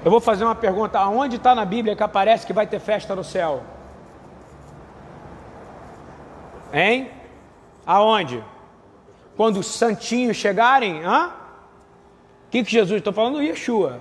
[0.06, 3.16] Eu vou fazer uma pergunta: aonde está na Bíblia que aparece que vai ter festa
[3.16, 3.64] no céu?
[6.72, 7.10] Hein?
[7.86, 8.44] Aonde?
[9.36, 11.04] Quando os santinhos chegarem?
[11.04, 11.43] Hã?
[12.54, 13.42] Que, que Jesus está falando?
[13.42, 14.00] Yeshua.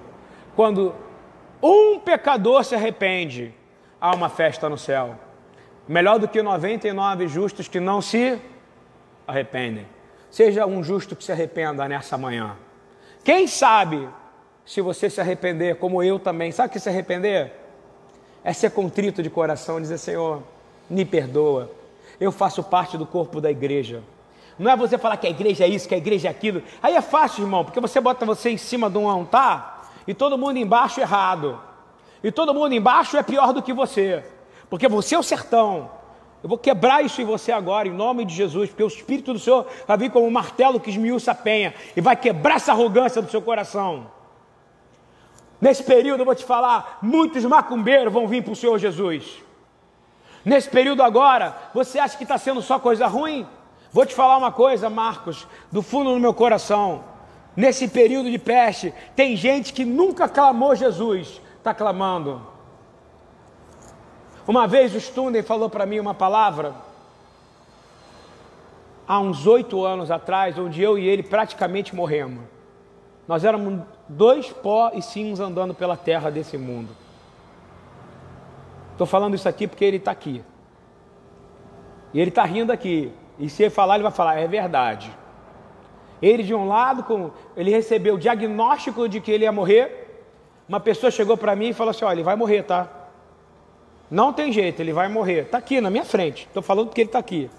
[0.54, 0.94] Quando
[1.62, 3.54] um pecador se arrepende,
[3.98, 5.18] há uma festa no céu.
[5.88, 8.38] Melhor do que 99 justos que não se
[9.26, 9.86] arrependem.
[10.30, 12.54] Seja um justo que se arrependa nessa manhã.
[13.24, 14.06] Quem sabe
[14.66, 17.54] se você se arrepender, como eu também, sabe o que se arrepender?
[18.44, 20.42] É ser contrito de coração, dizer: Senhor,
[20.90, 21.70] me perdoa,
[22.20, 24.02] eu faço parte do corpo da igreja.
[24.62, 26.62] Não é você falar que a igreja é isso, que a igreja é aquilo.
[26.80, 30.38] Aí é fácil, irmão, porque você bota você em cima de um altar e todo
[30.38, 31.60] mundo embaixo errado.
[32.22, 34.24] E todo mundo embaixo é pior do que você.
[34.70, 35.90] Porque você é o sertão.
[36.44, 39.38] Eu vou quebrar isso em você agora, em nome de Jesus, porque o Espírito do
[39.40, 43.20] Senhor vai vir como um martelo que esmiuça a penha e vai quebrar essa arrogância
[43.20, 44.06] do seu coração.
[45.60, 49.42] Nesse período, eu vou te falar, muitos macumbeiros vão vir para o Senhor Jesus.
[50.44, 53.44] Nesse período agora, você acha que está sendo só coisa ruim?
[53.92, 57.04] Vou te falar uma coisa, Marcos, do fundo do meu coração.
[57.54, 62.40] Nesse período de peste, tem gente que nunca clamou Jesus, está clamando.
[64.48, 66.74] Uma vez o Stunden falou para mim uma palavra,
[69.06, 72.44] há uns oito anos atrás, onde eu e ele praticamente morremos.
[73.28, 76.96] Nós éramos dois pó e cinzas andando pela terra desse mundo.
[78.92, 80.42] Estou falando isso aqui porque ele está aqui.
[82.14, 83.12] E ele está rindo aqui.
[83.38, 85.10] E se ele falar, ele vai falar, é verdade.
[86.20, 90.24] Ele de um lado, ele recebeu o diagnóstico de que ele ia morrer.
[90.68, 92.88] Uma pessoa chegou para mim e falou assim: olha, ele vai morrer, tá?
[94.10, 95.44] Não tem jeito, ele vai morrer.
[95.46, 96.46] Está aqui na minha frente.
[96.46, 97.50] Estou falando porque ele está aqui.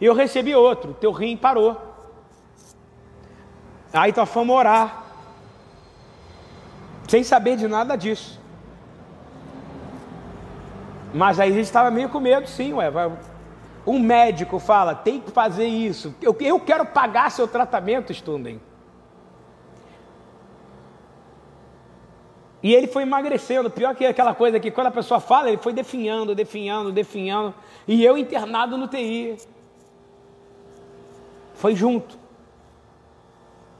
[0.00, 1.76] E eu recebi outro, teu rim parou.
[3.92, 5.04] Aí nós fomos orar
[7.08, 8.40] sem saber de nada disso.
[11.14, 12.90] Mas aí a gente estava meio com medo, sim, ué.
[13.86, 16.14] Um médico fala, tem que fazer isso.
[16.20, 18.60] Eu, eu quero pagar seu tratamento, Stunden.
[22.62, 25.72] E ele foi emagrecendo, pior que aquela coisa que quando a pessoa fala, ele foi
[25.72, 27.54] definhando, definhando, definhando.
[27.86, 29.36] E eu internado no TI.
[31.54, 32.18] Foi junto.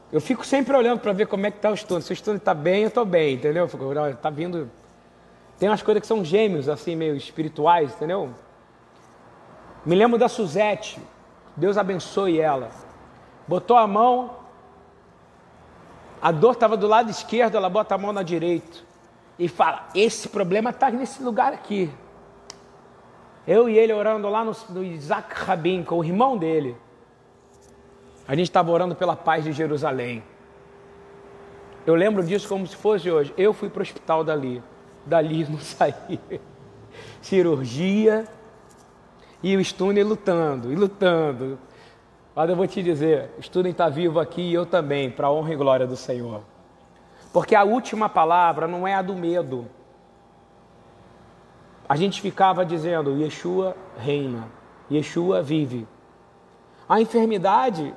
[0.09, 2.01] Eu fico sempre olhando para ver como é que está o estudo.
[2.01, 3.65] Se o estudo está bem, eu estou bem, entendeu?
[3.65, 4.71] Está vindo.
[5.59, 8.33] Tem umas coisas que são gêmeos, assim, meio espirituais, entendeu?
[9.85, 10.99] Me lembro da Suzette.
[11.55, 12.69] Deus abençoe ela.
[13.47, 14.37] Botou a mão,
[16.21, 18.79] a dor estava do lado esquerdo, ela bota a mão na direita
[19.39, 21.89] e fala: Esse problema está nesse lugar aqui.
[23.47, 26.75] Eu e ele orando lá no, no Isaac Rabin, com o irmão dele.
[28.27, 30.21] A gente estava orando pela paz de Jerusalém.
[31.85, 33.33] Eu lembro disso como se fosse hoje.
[33.37, 34.61] Eu fui para o hospital dali.
[35.05, 36.19] Dali não saí.
[37.21, 38.27] Cirurgia
[39.41, 41.59] e o Stune lutando, e lutando.
[42.35, 45.31] Mas eu vou te dizer, o Stune está vivo aqui e eu também, para a
[45.31, 46.43] honra e glória do Senhor.
[47.33, 49.67] Porque a última palavra não é a do medo.
[51.87, 54.49] A gente ficava dizendo, Yeshua reina,
[54.91, 55.87] Yeshua vive.
[56.87, 57.93] A enfermidade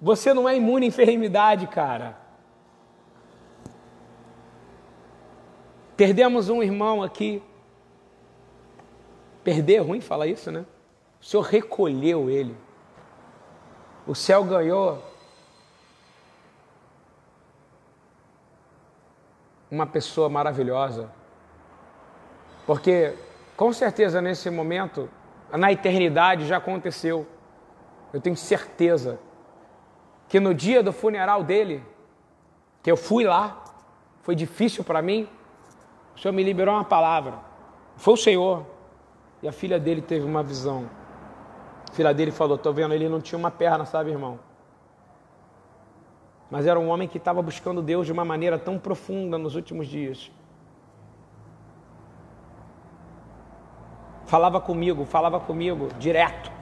[0.00, 2.16] você não é imune à enfermidade, cara.
[5.96, 7.42] Perdemos um irmão aqui.
[9.48, 10.66] Perder é ruim falar isso, né?
[11.18, 12.54] O Senhor recolheu ele.
[14.06, 15.02] O céu ganhou
[19.70, 21.10] uma pessoa maravilhosa.
[22.66, 23.14] Porque,
[23.56, 25.08] com certeza, nesse momento,
[25.50, 27.26] na eternidade já aconteceu.
[28.12, 29.18] Eu tenho certeza
[30.28, 31.82] que no dia do funeral dele,
[32.82, 33.64] que eu fui lá,
[34.20, 35.26] foi difícil para mim,
[36.14, 37.38] o Senhor me liberou uma palavra.
[37.96, 38.76] Foi o Senhor.
[39.42, 40.88] E a filha dele teve uma visão.
[41.88, 44.38] A filha dele falou: Estou vendo, ele não tinha uma perna, sabe, irmão?
[46.50, 49.86] Mas era um homem que estava buscando Deus de uma maneira tão profunda nos últimos
[49.86, 50.30] dias.
[54.26, 56.58] Falava comigo, falava comigo direto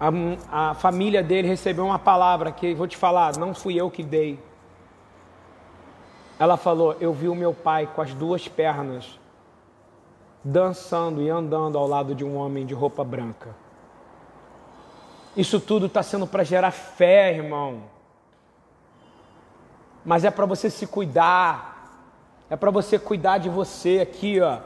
[0.00, 4.02] a, a família dele recebeu uma palavra que vou te falar, não fui eu que
[4.02, 4.42] dei.
[6.38, 9.19] Ela falou: Eu vi o meu pai com as duas pernas
[10.42, 13.54] dançando e andando ao lado de um homem de roupa branca.
[15.36, 17.82] Isso tudo está sendo para gerar fé, irmão.
[20.04, 21.68] Mas é para você se cuidar.
[22.48, 24.58] É para você cuidar de você aqui, ó.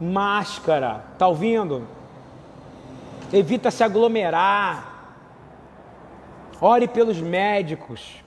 [0.00, 1.04] Máscara.
[1.18, 1.86] Tá ouvindo?
[3.32, 4.96] evita se aglomerar.
[6.60, 8.22] Ore pelos médicos.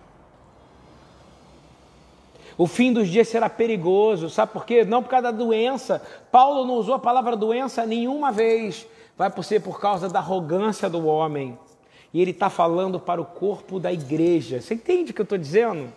[2.61, 4.85] O fim dos dias será perigoso, sabe por quê?
[4.85, 5.99] Não por causa da doença.
[6.31, 8.85] Paulo não usou a palavra doença nenhuma vez.
[9.17, 11.57] Vai ser por causa da arrogância do homem.
[12.13, 14.61] E ele está falando para o corpo da igreja.
[14.61, 15.91] Você entende o que eu estou dizendo?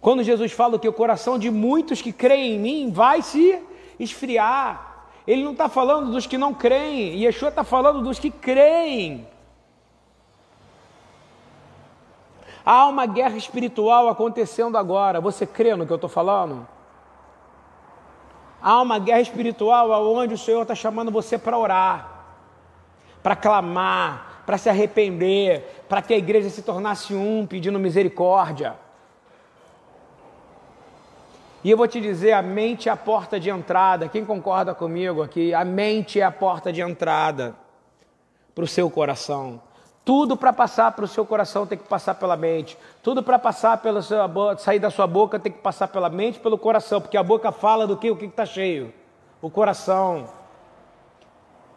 [0.00, 3.58] Quando Jesus fala que o coração de muitos que creem em mim vai se
[3.98, 5.08] esfriar.
[5.26, 7.20] Ele não está falando dos que não creem.
[7.20, 9.26] Yeshua está falando dos que creem.
[12.64, 15.20] Há uma guerra espiritual acontecendo agora.
[15.20, 16.66] Você crê no que eu estou falando?
[18.62, 22.08] Há uma guerra espiritual onde o Senhor está chamando você para orar,
[23.22, 28.74] para clamar, para se arrepender, para que a igreja se tornasse um, pedindo misericórdia.
[31.62, 34.08] E eu vou te dizer: a mente é a porta de entrada.
[34.08, 35.52] Quem concorda comigo aqui?
[35.52, 37.54] A mente é a porta de entrada
[38.54, 39.60] para o seu coração.
[40.04, 42.76] Tudo para passar para o seu coração tem que passar pela mente.
[43.02, 46.38] Tudo para passar pela sua boca, sair da sua boca tem que passar pela mente,
[46.38, 48.92] pelo coração, porque a boca fala do que o que está cheio,
[49.40, 50.28] o coração.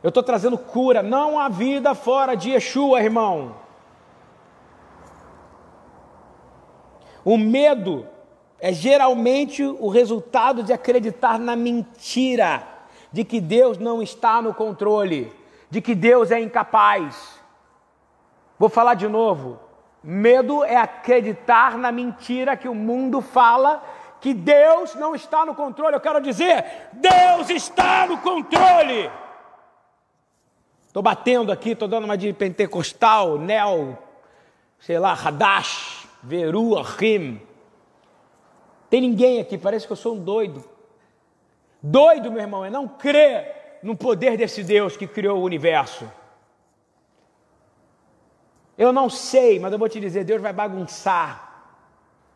[0.04, 1.02] Eu estou trazendo cura.
[1.02, 3.56] Não há vida fora de Yeshua, irmão.
[7.24, 8.06] O medo
[8.60, 12.68] é geralmente o resultado de acreditar na mentira,
[13.12, 15.32] de que Deus não está no controle,
[15.70, 17.37] de que Deus é incapaz.
[18.58, 19.60] Vou falar de novo.
[20.04, 23.84] Medo é acreditar na mentira que o mundo fala
[24.20, 25.96] que Deus não está no controle.
[25.96, 29.12] Eu quero dizer, Deus está no controle.
[30.86, 33.98] Estou batendo aqui, estou dando uma de pentecostal, neo,
[34.80, 37.42] sei lá, Hadash, Veru, Rim.
[38.90, 40.64] Tem ninguém aqui, parece que eu sou um doido.
[41.84, 46.10] Doido, meu irmão, é não crer no poder desse Deus que criou o universo.
[48.78, 51.48] Eu não sei, mas eu vou te dizer: Deus vai bagunçar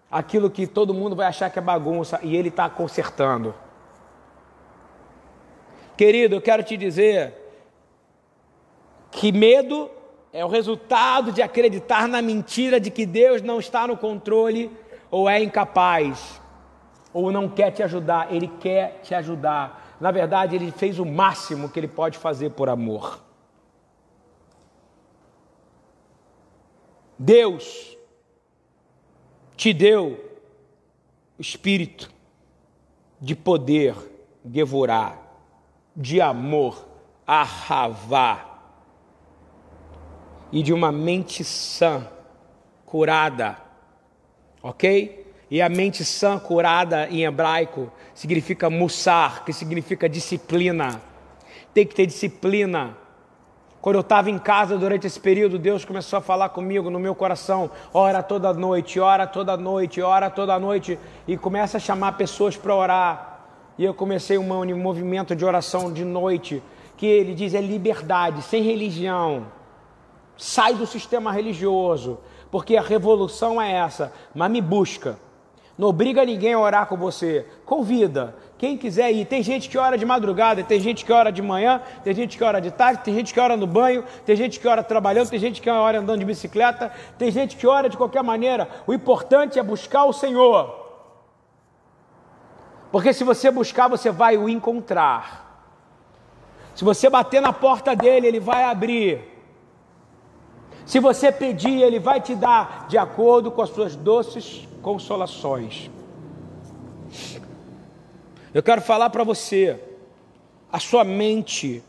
[0.09, 3.53] aquilo que todo mundo vai achar que é bagunça e Ele está consertando.
[5.95, 7.33] Querido, eu quero te dizer
[9.11, 9.89] que medo
[10.33, 14.71] é o resultado de acreditar na mentira de que Deus não está no controle
[15.11, 16.41] ou é incapaz
[17.13, 18.33] ou não quer te ajudar.
[18.33, 19.95] Ele quer te ajudar.
[19.99, 23.19] Na verdade, ele fez o máximo que ele pode fazer por amor.
[27.23, 27.95] Deus
[29.55, 30.19] te deu
[31.37, 32.11] o espírito
[33.19, 33.93] de poder,
[34.43, 35.21] devorar,
[35.95, 36.83] de amor,
[37.27, 38.63] arravá
[40.51, 42.09] e de uma mente sã,
[42.87, 43.55] curada,
[44.63, 45.31] ok?
[45.51, 50.99] E a mente sã, curada em hebraico, significa mussar, que significa disciplina.
[51.71, 52.97] Tem que ter disciplina
[53.81, 57.15] quando eu estava em casa durante esse período, Deus começou a falar comigo no meu
[57.15, 62.55] coração, ora toda noite, ora toda noite, ora toda noite, e começa a chamar pessoas
[62.55, 63.39] para orar.
[63.79, 66.61] E eu comecei um movimento de oração de noite,
[66.95, 69.47] que ele diz é liberdade, sem religião.
[70.37, 72.19] Sai do sistema religioso,
[72.51, 75.17] porque a revolução é essa, mas me busca.
[75.75, 77.47] Não obriga ninguém a orar com você.
[77.65, 78.35] Convida.
[78.61, 79.25] Quem quiser ir.
[79.25, 82.43] Tem gente que ora de madrugada, tem gente que ora de manhã, tem gente que
[82.43, 85.39] ora de tarde, tem gente que ora no banho, tem gente que ora trabalhando, tem
[85.39, 88.69] gente que ora andando de bicicleta, tem gente que ora de qualquer maneira.
[88.85, 90.75] O importante é buscar o Senhor.
[92.91, 95.65] Porque se você buscar, você vai o encontrar.
[96.75, 99.23] Se você bater na porta dele, ele vai abrir.
[100.85, 105.89] Se você pedir, ele vai te dar de acordo com as suas doces consolações.
[108.53, 109.79] Eu quero falar para você,
[110.71, 111.81] a sua mente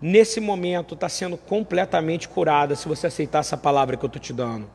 [0.00, 4.32] nesse momento está sendo completamente curada se você aceitar essa palavra que eu estou te
[4.32, 4.68] dando.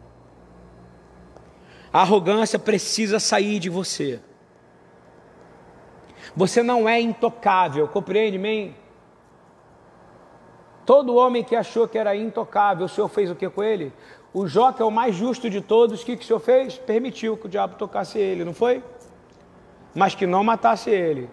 [1.94, 4.20] A arrogância precisa sair de você.
[6.36, 8.76] Você não é intocável, compreende, bem?
[10.84, 13.94] Todo homem que achou que era intocável, o Senhor fez o que com ele?
[14.34, 16.78] O Jó, que é o mais justo de todos, o que, que o Senhor fez?
[16.78, 18.84] Permitiu que o diabo tocasse ele, não foi?
[19.96, 21.30] Mas que não matasse ele.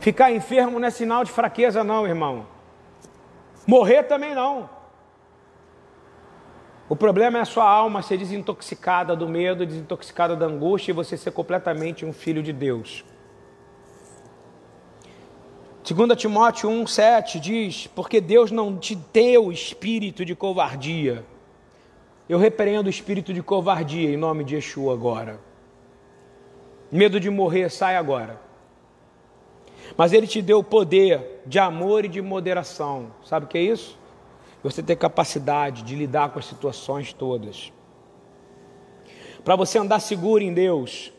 [0.00, 2.46] Ficar enfermo não é sinal de fraqueza, não, irmão.
[3.66, 4.68] Morrer também não.
[6.88, 11.16] O problema é a sua alma ser desintoxicada do medo, desintoxicada da angústia e você
[11.16, 13.04] ser completamente um filho de Deus.
[15.84, 21.24] 2 Timóteo 1,7 diz: Porque Deus não te deu espírito de covardia.
[22.28, 25.51] Eu repreendo o espírito de covardia em nome de Yeshua agora.
[26.92, 28.38] Medo de morrer, sai agora.
[29.96, 33.10] Mas Ele te deu o poder de amor e de moderação.
[33.24, 33.98] Sabe o que é isso?
[34.62, 37.72] Você ter capacidade de lidar com as situações todas.
[39.42, 41.12] para você andar seguro em Deus.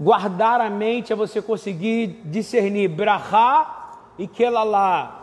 [0.00, 5.20] Guardar a mente é você conseguir discernir brahá e kelalá.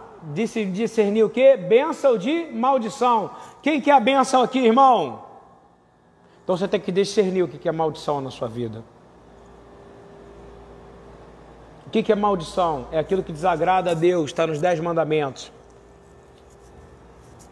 [0.71, 1.57] Discernir o que?
[1.57, 3.31] Bênção de maldição.
[3.61, 5.28] Quem que é a bênção aqui, irmão?
[6.49, 8.83] Então você tem que discernir o que é maldição na sua vida.
[11.85, 12.87] O que é maldição?
[12.91, 15.51] É aquilo que desagrada a Deus, está nos dez mandamentos.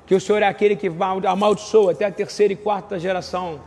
[0.08, 0.91] Que o Senhor é aquele que
[1.28, 3.62] amaldiçoa até a terceira e quarta geração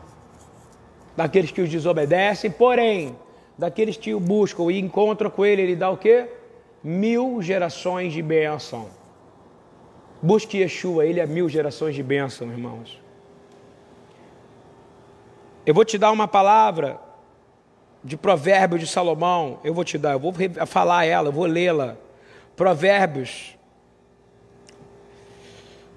[1.16, 3.16] daqueles que os desobedecem, porém,
[3.56, 6.28] daqueles que o buscam e encontram com ele, ele dá o quê?
[6.82, 8.88] Mil gerações de bênção.
[10.20, 13.00] Busque Yeshua, ele é mil gerações de bênção, irmãos.
[15.70, 16.98] Eu vou te dar uma palavra
[18.02, 20.34] de provérbio de Salomão, eu vou te dar, eu vou
[20.66, 21.96] falar ela, eu vou lê-la.
[22.56, 23.56] Provérbios.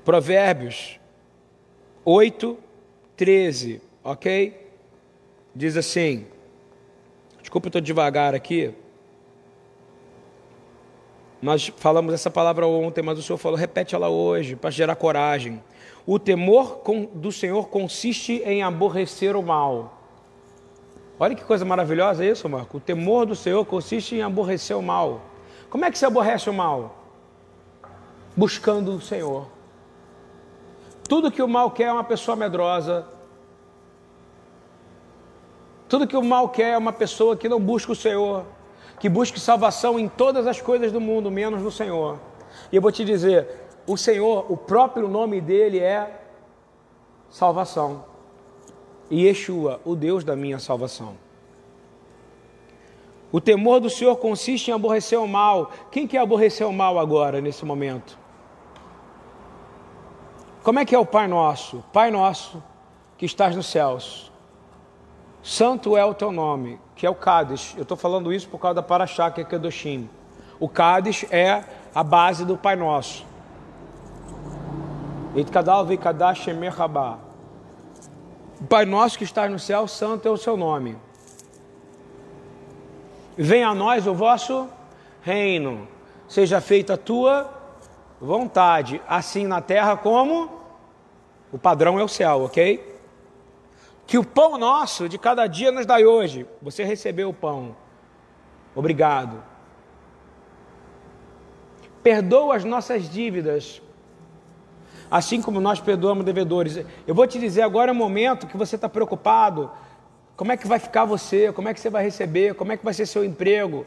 [0.06, 1.00] Provérbios
[2.06, 2.56] 8,
[3.18, 4.72] 13, ok?
[5.56, 6.28] Diz assim.
[7.42, 8.76] Desculpa, eu estou devagar aqui.
[11.42, 15.64] Nós falamos essa palavra ontem, mas o Senhor falou, repete ela hoje, para gerar coragem.
[16.06, 16.82] O temor
[17.14, 19.98] do Senhor consiste em aborrecer o mal.
[21.20, 22.78] Olha que coisa maravilhosa isso, Marco.
[22.78, 25.22] O temor do Senhor consiste em aborrecer o mal.
[25.70, 26.96] Como é que se aborrece o mal?
[28.36, 29.48] Buscando o Senhor.
[31.08, 33.08] Tudo que o mal quer é uma pessoa medrosa.
[35.88, 38.46] Tudo que o mal quer é uma pessoa que não busca o Senhor,
[39.00, 42.20] que busca salvação em todas as coisas do mundo, menos no Senhor.
[42.72, 46.22] E eu vou te dizer, o Senhor, o próprio nome dele é
[47.30, 48.06] salvação
[49.10, 51.16] e Yeshua, o Deus da minha salvação.
[53.32, 55.72] O temor do Senhor consiste em aborrecer o mal.
[55.92, 58.18] Quem quer aborrecer o mal agora, nesse momento?
[60.64, 61.84] Como é que é o Pai Nosso?
[61.92, 62.64] Pai Nosso,
[63.18, 64.32] que estás nos céus.
[65.42, 67.74] Santo é o teu nome, que é o Cádiz.
[67.76, 70.10] Eu estou falando isso por causa da Paraxá, que é Kedoshim.
[70.60, 71.64] O Cádiz é
[71.94, 73.26] a base do Pai Nosso.
[78.70, 80.96] Pai nosso que estás no céu, santo é o seu nome.
[83.36, 84.70] Venha a nós o vosso
[85.24, 85.88] reino.
[86.28, 87.52] Seja feita a tua
[88.22, 90.50] vontade, assim na terra como
[91.52, 92.96] o padrão é o céu, ok?
[94.06, 96.46] Que o pão nosso de cada dia nos dai hoje.
[96.62, 97.76] Você recebeu o pão.
[98.76, 99.44] Obrigado.
[102.02, 103.82] Perdoa as nossas dívidas,
[105.14, 106.84] assim como nós perdoamos devedores.
[107.06, 109.70] Eu vou te dizer agora é o momento que você está preocupado.
[110.36, 111.54] Como é que vai ficar você?
[111.54, 112.56] Como é que você vai receber?
[112.56, 113.86] Como é que vai ser seu emprego?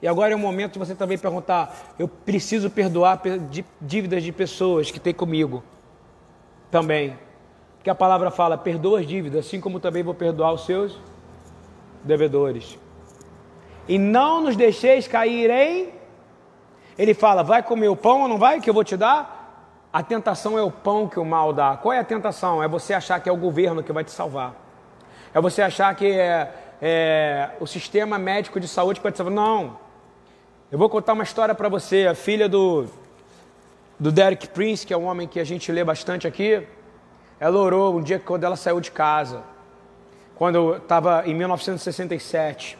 [0.00, 3.20] E agora é o momento de você também perguntar: eu preciso perdoar
[3.82, 5.62] dívidas de pessoas que têm comigo
[6.70, 7.18] também.
[7.76, 10.98] Porque a palavra fala: perdoa as dívidas, assim como também vou perdoar os seus
[12.02, 12.78] devedores.
[13.86, 15.90] E não nos deixeis cair em.
[16.96, 19.41] Ele fala: vai comer o pão ou não vai que eu vou te dar?
[19.92, 21.76] A tentação é o pão que o mal dá.
[21.76, 22.62] Qual é a tentação?
[22.62, 24.54] É você achar que é o governo que vai te salvar.
[25.34, 29.34] É você achar que é, é o sistema médico de saúde que vai te salvar.
[29.34, 29.78] Não.
[30.70, 32.06] Eu vou contar uma história para você.
[32.06, 32.86] A filha do,
[34.00, 36.66] do Derek Prince, que é um homem que a gente lê bastante aqui,
[37.38, 39.42] ela orou um dia quando ela saiu de casa.
[40.36, 42.78] Quando estava em 1967.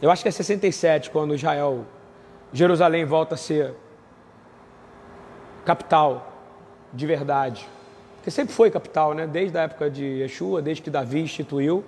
[0.00, 1.84] Eu acho que é 67, quando Israel,
[2.50, 3.74] Jerusalém volta a ser
[5.64, 6.32] capital
[6.92, 7.68] de verdade.
[8.16, 9.26] Porque sempre foi capital, né?
[9.26, 11.84] Desde a época de Yeshua, desde que Davi instituiu,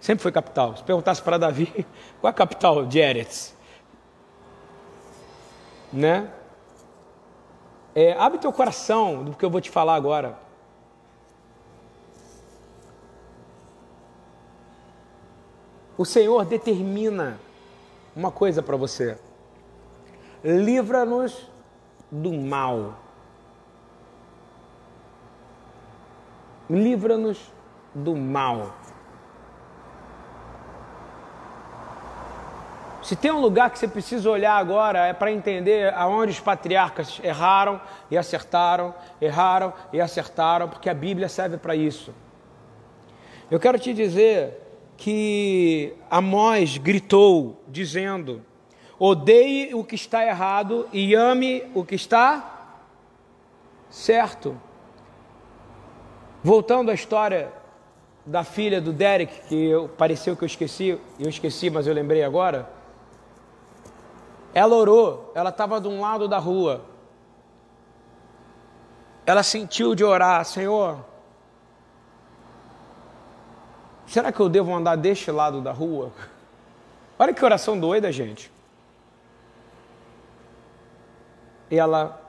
[0.00, 0.76] sempre foi capital.
[0.76, 1.66] Se perguntasse para Davi,
[2.20, 3.54] qual é a capital de Eretz?
[5.92, 6.30] Né?
[7.94, 10.38] É, abre teu coração do que eu vou te falar agora.
[15.98, 17.40] O Senhor determina
[18.14, 19.18] uma coisa para você:
[20.44, 21.50] livra-nos
[22.10, 23.05] do mal.
[26.68, 27.52] Livra-nos
[27.94, 28.74] do mal.
[33.06, 37.20] Se tem um lugar que você precisa olhar agora é para entender aonde os patriarcas
[37.22, 42.12] erraram e acertaram, erraram e acertaram, porque a Bíblia serve para isso.
[43.48, 44.60] Eu quero te dizer
[44.96, 48.44] que Amós gritou, dizendo:
[48.98, 52.80] odeie o que está errado e ame o que está
[53.88, 54.60] certo.
[56.46, 57.52] Voltando à história
[58.24, 62.22] da filha do Derek, que eu, pareceu que eu esqueci, eu esqueci, mas eu lembrei
[62.22, 62.70] agora.
[64.54, 66.84] Ela orou, ela estava de um lado da rua.
[69.26, 71.04] ela sentiu de orar, Senhor,
[74.06, 76.12] será que eu devo andar deste lado da rua?
[77.18, 78.52] Olha que oração doida, gente.
[81.68, 82.22] E ela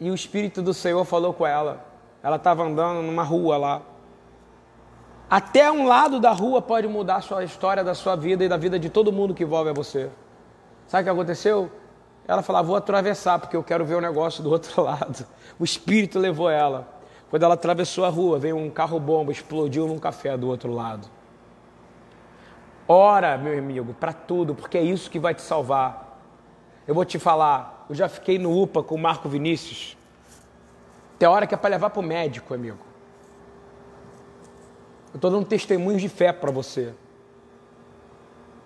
[0.00, 1.87] e o espírito do Senhor falou com ela.
[2.28, 3.82] Ela estava andando numa rua lá.
[5.30, 8.58] Até um lado da rua pode mudar a sua história da sua vida e da
[8.58, 10.10] vida de todo mundo que envolve a você.
[10.86, 11.70] Sabe o que aconteceu?
[12.26, 15.26] Ela falou: Vou atravessar porque eu quero ver o negócio do outro lado.
[15.58, 16.86] O espírito levou ela.
[17.30, 21.08] Quando ela atravessou a rua, veio um carro-bomba, explodiu num café do outro lado.
[22.86, 26.20] Ora, meu amigo, para tudo, porque é isso que vai te salvar.
[26.86, 29.97] Eu vou te falar, eu já fiquei no UPA com o Marco Vinícius.
[31.18, 32.78] Tem hora que é para levar para o médico, amigo.
[35.12, 36.94] Eu estou dando testemunhos de fé para você.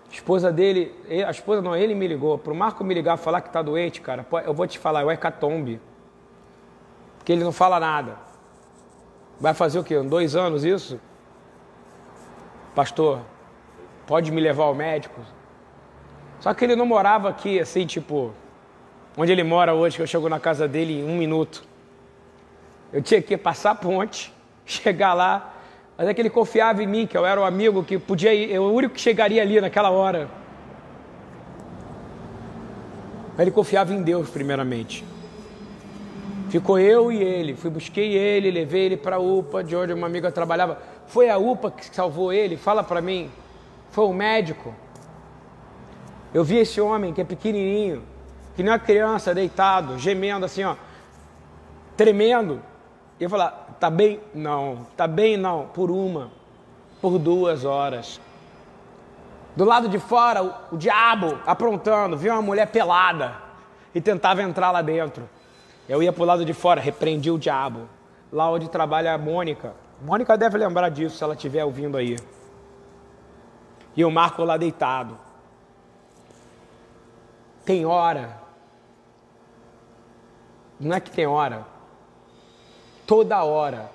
[0.09, 0.93] A esposa dele,
[1.25, 2.37] a esposa não, ele me ligou.
[2.37, 5.05] Para o Marco me ligar falar que está doente, cara, eu vou te falar, é
[5.05, 5.81] o hecatombe.
[7.17, 8.17] Porque ele não fala nada.
[9.39, 9.99] Vai fazer o quê?
[10.01, 10.99] Dois anos isso?
[12.75, 13.21] Pastor,
[14.05, 15.19] pode me levar ao médico?
[16.39, 18.31] Só que ele não morava aqui, assim, tipo,
[19.17, 21.63] onde ele mora hoje, que eu chego na casa dele em um minuto.
[22.93, 24.31] Eu tinha que passar a ponte,
[24.65, 25.53] chegar lá,
[25.97, 28.51] mas é que ele confiava em mim, que eu era o amigo que podia ir,
[28.51, 30.29] eu o único que chegaria ali naquela hora.
[33.31, 35.03] Mas ele confiava em Deus primeiramente.
[36.49, 37.55] Ficou eu e ele.
[37.55, 40.79] Fui, busquei ele, levei ele para a UPA, de onde uma amiga trabalhava.
[41.07, 42.57] Foi a UPA que salvou ele?
[42.57, 43.31] Fala para mim.
[43.89, 44.73] Foi o médico.
[46.31, 48.03] Eu vi esse homem que é pequenininho,
[48.55, 50.75] que nem uma criança, deitado, gemendo assim, ó,
[51.97, 52.61] tremendo.
[53.23, 54.21] Eu falar, Tá bem?
[54.33, 54.87] Não.
[54.95, 55.35] Tá bem?
[55.35, 55.67] Não.
[55.67, 56.31] Por uma.
[57.01, 58.17] Por duas horas.
[59.57, 63.35] Do lado de fora, o, o diabo aprontando, viu uma mulher pelada
[63.93, 65.29] e tentava entrar lá dentro.
[65.89, 67.89] Eu ia pro lado de fora, repreendi o diabo.
[68.31, 69.73] Lá onde trabalha a Mônica.
[70.01, 72.17] Mônica deve lembrar disso se ela estiver ouvindo aí.
[73.97, 75.17] E o Marco lá deitado.
[77.65, 78.37] Tem hora.
[80.79, 81.72] Não é que tem hora
[83.05, 83.91] toda hora.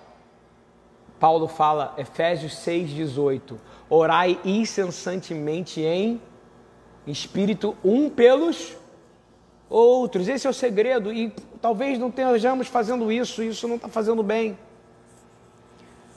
[1.19, 3.57] Paulo fala, Efésios 6,18:
[3.89, 6.21] Orai incessantemente em
[7.07, 8.77] espírito um pelos
[9.69, 10.29] outros.
[10.29, 11.13] Esse é o segredo.
[11.13, 14.59] E talvez não estejamos fazendo isso, isso não está fazendo bem.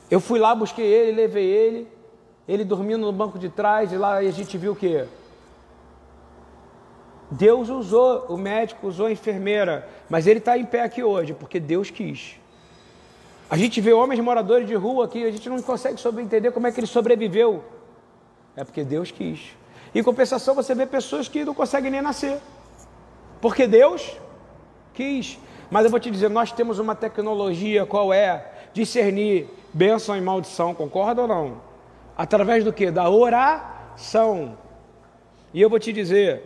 [0.09, 1.87] Eu fui lá, busquei ele, levei ele,
[2.47, 5.05] ele dormindo no banco de trás, e lá a gente viu o quê?
[7.31, 11.61] Deus usou, o médico usou a enfermeira, mas ele está em pé aqui hoje, porque
[11.61, 12.40] Deus quis.
[13.51, 16.71] A gente vê homens moradores de rua aqui, a gente não consegue entender como é
[16.71, 17.61] que ele sobreviveu.
[18.55, 19.57] É porque Deus quis.
[19.93, 22.39] Em compensação, você vê pessoas que não conseguem nem nascer.
[23.41, 24.17] Porque Deus
[24.93, 25.37] quis.
[25.69, 28.69] Mas eu vou te dizer, nós temos uma tecnologia, qual é?
[28.71, 31.61] Discernir bênção e maldição, concorda ou não?
[32.15, 32.89] Através do que?
[32.89, 34.57] Da oração.
[35.53, 36.45] E eu vou te dizer,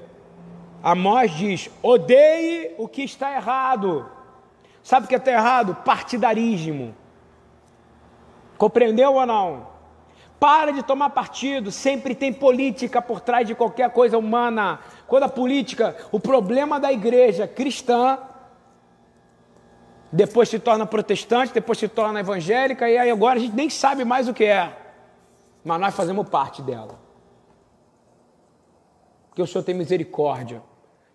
[0.81, 4.14] Amós diz: odeie o que está errado
[4.85, 5.73] Sabe o que está errado?
[5.83, 6.93] Partidarismo.
[8.55, 9.65] Compreendeu ou não?
[10.39, 14.79] Para de tomar partido, sempre tem política por trás de qualquer coisa humana.
[15.07, 18.19] Quando a política, o problema da igreja cristã,
[20.11, 24.05] depois se torna protestante, depois se torna evangélica, e aí agora a gente nem sabe
[24.05, 24.71] mais o que é.
[25.63, 26.99] Mas nós fazemos parte dela.
[29.29, 30.61] Porque o Senhor tem misericórdia.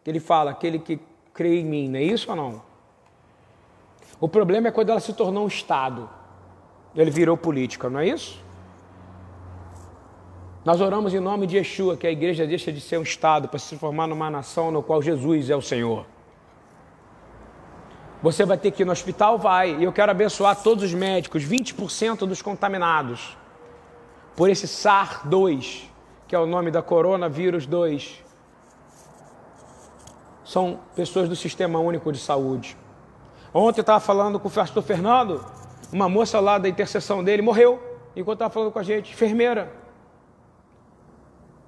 [0.04, 0.98] Ele fala, aquele que
[1.32, 2.69] crê em mim, não é isso ou não?
[4.20, 6.08] O problema é quando ela se tornou um Estado.
[6.94, 8.42] Ele virou política, não é isso?
[10.62, 13.58] Nós oramos em nome de Yeshua, que a igreja deixa de ser um Estado para
[13.58, 16.04] se formar numa nação no qual Jesus é o Senhor.
[18.22, 19.38] Você vai ter que ir no hospital?
[19.38, 19.76] Vai.
[19.76, 23.38] E eu quero abençoar todos os médicos, 20% dos contaminados
[24.36, 25.84] por esse SAR-2,
[26.28, 28.22] que é o nome da coronavírus 2.
[30.44, 32.76] São pessoas do Sistema Único de Saúde.
[33.52, 35.44] Ontem eu estava falando com o pastor Fernando,
[35.92, 37.82] uma moça lá da intercessão dele morreu,
[38.14, 39.72] enquanto estava falando com a gente, enfermeira.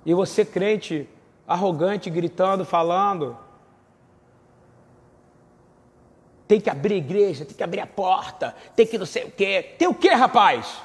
[0.06, 1.08] E você, crente,
[1.46, 3.36] arrogante, gritando, falando.
[6.46, 9.30] Tem que abrir a igreja, tem que abrir a porta, tem que não sei o
[9.30, 9.74] quê.
[9.78, 10.80] Tem o quê, rapaz?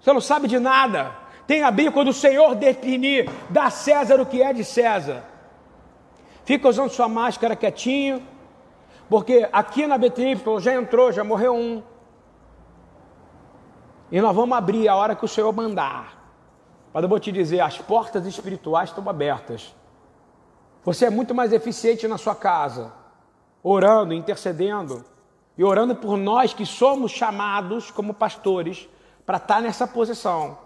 [0.00, 1.12] Você não sabe de nada.
[1.46, 5.24] Tem a abrir quando o Senhor definir, dá a César o que é de César.
[6.44, 8.22] Fica usando sua máscara quietinho,
[9.08, 11.82] porque aqui na BTY já entrou, já morreu um.
[14.10, 16.16] E nós vamos abrir a hora que o Senhor mandar.
[16.92, 19.74] Mas eu vou te dizer, as portas espirituais estão abertas.
[20.84, 22.92] Você é muito mais eficiente na sua casa,
[23.62, 25.04] orando, intercedendo,
[25.58, 28.88] e orando por nós que somos chamados como pastores
[29.24, 30.58] para estar nessa posição,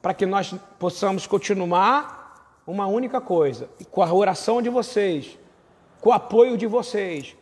[0.00, 5.38] para que nós possamos continuar uma única coisa, e com a oração de vocês,
[6.00, 7.36] com o apoio de vocês,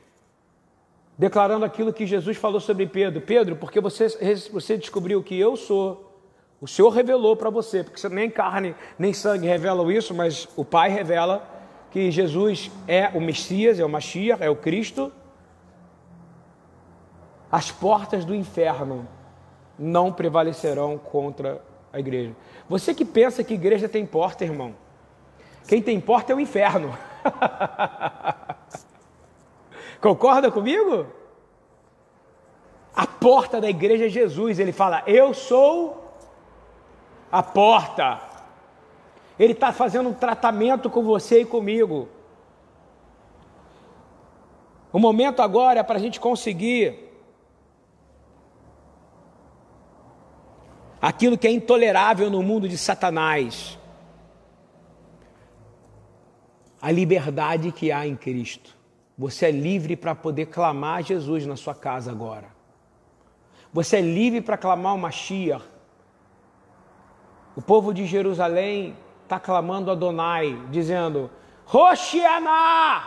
[1.17, 4.09] declarando aquilo que Jesus falou sobre Pedro: Pedro, porque você,
[4.51, 6.21] você descobriu que eu sou,
[6.61, 10.89] o Senhor revelou para você, porque nem carne nem sangue revelam isso, mas o Pai
[10.91, 11.47] revela
[11.91, 15.13] que Jesus é o Messias, é o Mashiach, é o Cristo.
[17.51, 19.07] As portas do inferno
[19.79, 21.63] não prevalecerão contra
[21.93, 22.35] a igreja.
[22.69, 24.75] Você que pensa que igreja tem porta, irmão.
[25.69, 26.93] Quem tem porta é o inferno.
[30.01, 31.07] Concorda comigo?
[32.95, 34.59] A porta da igreja é Jesus.
[34.59, 36.05] Ele fala: Eu sou
[37.31, 38.21] a porta.
[39.39, 42.09] Ele está fazendo um tratamento com você e comigo.
[44.93, 47.11] O momento agora é para a gente conseguir
[51.03, 53.77] aquilo que é intolerável no mundo de Satanás.
[56.81, 58.74] A liberdade que há em Cristo.
[59.17, 62.49] Você é livre para poder clamar Jesus na sua casa agora.
[63.73, 65.65] Você é livre para clamar o Mashiach.
[67.57, 71.31] O povo de Jerusalém está clamando a Adonai, dizendo:
[71.65, 73.03] Roshianá,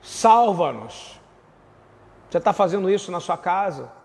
[0.00, 1.20] salva-nos.
[2.30, 3.97] Você está fazendo isso na sua casa?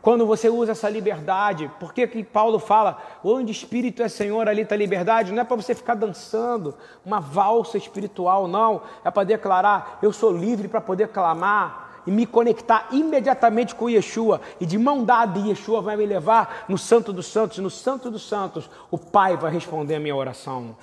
[0.00, 4.76] Quando você usa essa liberdade, por que, Paulo fala, onde espírito é Senhor, ali está
[4.76, 5.32] liberdade?
[5.32, 6.74] Não é para você ficar dançando
[7.04, 8.82] uma valsa espiritual, não.
[9.04, 14.40] É para declarar, eu sou livre para poder clamar e me conectar imediatamente com Yeshua.
[14.60, 17.58] E de mão dada, Yeshua vai me levar no Santo dos Santos.
[17.58, 20.76] No Santo dos Santos, o Pai vai responder a minha oração.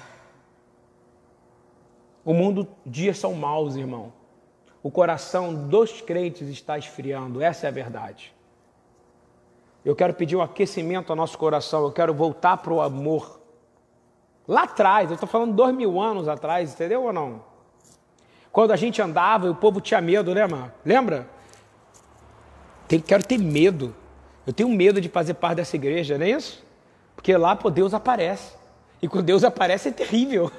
[2.24, 4.12] O mundo, dias são maus, irmão.
[4.84, 8.35] O coração dos crentes está esfriando, essa é a verdade.
[9.86, 13.40] Eu quero pedir um aquecimento ao nosso coração, eu quero voltar para o amor.
[14.48, 17.44] Lá atrás, eu estou falando dois mil anos atrás, entendeu ou não?
[18.52, 20.72] Quando a gente andava e o povo tinha medo, né, mano?
[20.84, 21.30] Lembra?
[22.88, 23.96] Tem, quero ter medo.
[24.48, 26.66] Eu tenho medo de fazer parte dessa igreja, não é isso?
[27.16, 28.54] Porque lá, pô, Deus aparece.
[29.02, 30.52] E quando Deus aparece é terrível.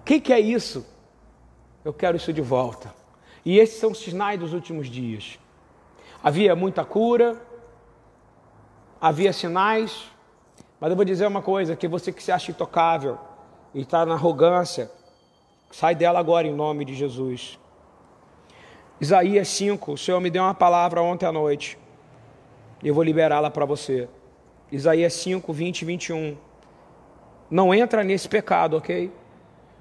[0.00, 0.86] O que, que é isso?
[1.84, 2.94] Eu quero isso de volta.
[3.44, 5.38] E esses são os sinais dos últimos dias.
[6.22, 7.36] Havia muita cura,
[9.00, 10.04] havia sinais,
[10.78, 13.18] mas eu vou dizer uma coisa: que você que se acha intocável
[13.74, 14.88] e está na arrogância,
[15.70, 17.58] sai dela agora em nome de Jesus.
[19.00, 21.76] Isaías 5, o Senhor me deu uma palavra ontem à noite,
[22.84, 24.08] e eu vou liberá-la para você.
[24.70, 26.36] Isaías 5, 20 e 21.
[27.50, 29.10] Não entra nesse pecado, ok?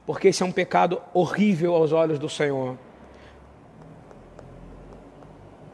[0.08, 2.78] Porque esse é um pecado horrível aos olhos do Senhor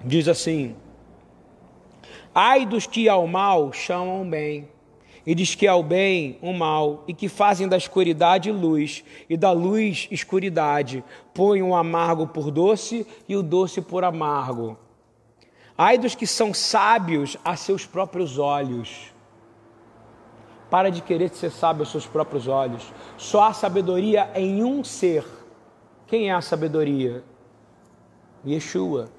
[0.07, 0.75] diz assim:
[2.33, 4.69] Ai dos que ao mal chamam bem,
[5.25, 9.51] e diz que ao bem o mal, e que fazem da escuridade luz, e da
[9.51, 11.03] luz escuridade,
[11.33, 14.77] põem o amargo por doce e o doce por amargo.
[15.77, 19.13] Ai dos que são sábios a seus próprios olhos.
[20.69, 22.91] Para de querer ser sábio aos seus próprios olhos.
[23.15, 25.23] Só há sabedoria em um ser.
[26.07, 27.23] Quem é a sabedoria?
[28.45, 29.16] Yeshua.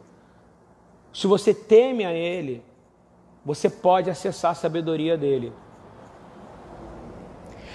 [1.19, 2.63] Se você teme a Ele,
[3.45, 5.53] você pode acessar a sabedoria dele.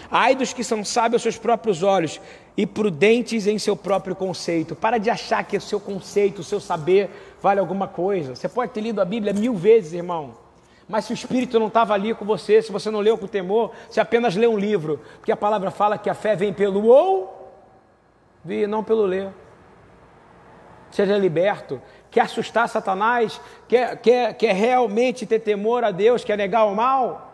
[0.09, 2.21] Ai dos que são sábios aos seus próprios olhos
[2.55, 4.77] e prudentes em seu próprio conceito.
[4.77, 7.09] Para de achar que o seu conceito, o seu saber
[7.41, 8.33] vale alguma coisa.
[8.33, 10.35] Você pode ter lido a Bíblia mil vezes, irmão.
[10.87, 13.73] Mas se o Espírito não estava ali com você, se você não leu com temor,
[13.89, 15.01] você apenas lê um livro.
[15.17, 16.85] Porque a palavra fala que a fé vem pelo
[18.45, 19.33] ouvir, não pelo ler.
[20.91, 21.81] Seja liberto
[22.13, 27.33] quer assustar Satanás, quer, quer, quer realmente ter temor a Deus, quer negar o mal,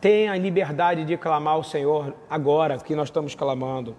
[0.00, 3.96] tenha liberdade de clamar ao Senhor agora que nós estamos clamando.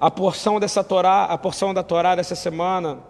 [0.00, 3.00] A porção dessa Torá, a porção da Torá dessa semana,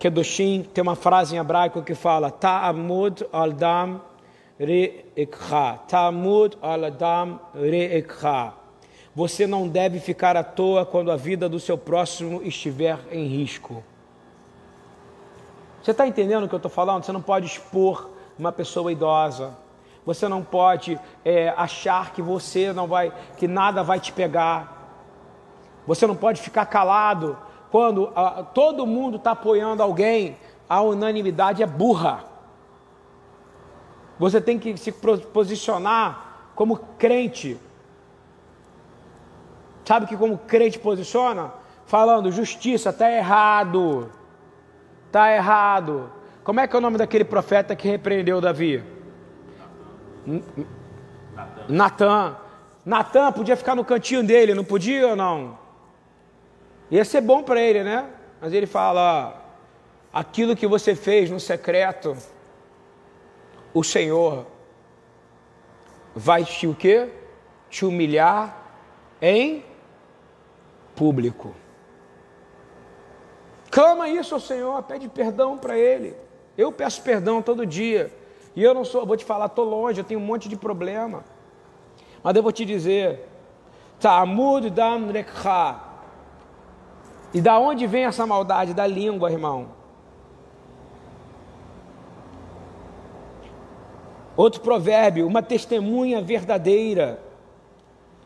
[0.00, 4.00] que do Shin, tem uma frase em hebraico que fala: Ta'amud al-dam
[4.58, 5.78] re'ekha.
[5.86, 8.61] Ta'amud al-dam re'ekha.
[9.14, 13.84] Você não deve ficar à toa quando a vida do seu próximo estiver em risco.
[15.82, 17.04] Você está entendendo o que eu estou falando?
[17.04, 18.08] Você não pode expor
[18.38, 19.54] uma pessoa idosa.
[20.06, 24.80] Você não pode é, achar que você não vai, que nada vai te pegar.
[25.86, 27.36] Você não pode ficar calado
[27.70, 30.38] quando ah, todo mundo está apoiando alguém.
[30.68, 32.24] A unanimidade é burra.
[34.18, 37.60] Você tem que se posicionar como crente
[39.84, 41.52] Sabe que como crente posiciona?
[41.86, 44.10] Falando, justiça, está errado.
[45.06, 46.10] Está errado.
[46.44, 48.82] Como é que é o nome daquele profeta que repreendeu Davi?
[51.68, 52.36] Natan.
[52.84, 55.58] Natan podia ficar no cantinho dele, não podia ou não?
[56.90, 58.06] Ia ser bom para ele, né?
[58.40, 62.16] Mas ele fala: ó, aquilo que você fez no secreto,
[63.72, 64.46] o Senhor
[66.14, 67.08] vai te o quê?
[67.70, 68.56] Te humilhar
[69.20, 69.64] em
[71.02, 71.52] público.
[73.72, 76.14] Clama isso ao Senhor, pede perdão para Ele.
[76.56, 78.16] Eu peço perdão todo dia.
[78.54, 81.24] E eu não sou, vou te falar, estou longe, eu tenho um monte de problema.
[82.22, 83.28] Mas eu vou te dizer,
[83.98, 85.80] Tamud Dam Rekha.
[87.34, 88.72] E da onde vem essa maldade?
[88.72, 89.70] Da língua, irmão.
[94.36, 97.18] Outro provérbio, uma testemunha verdadeira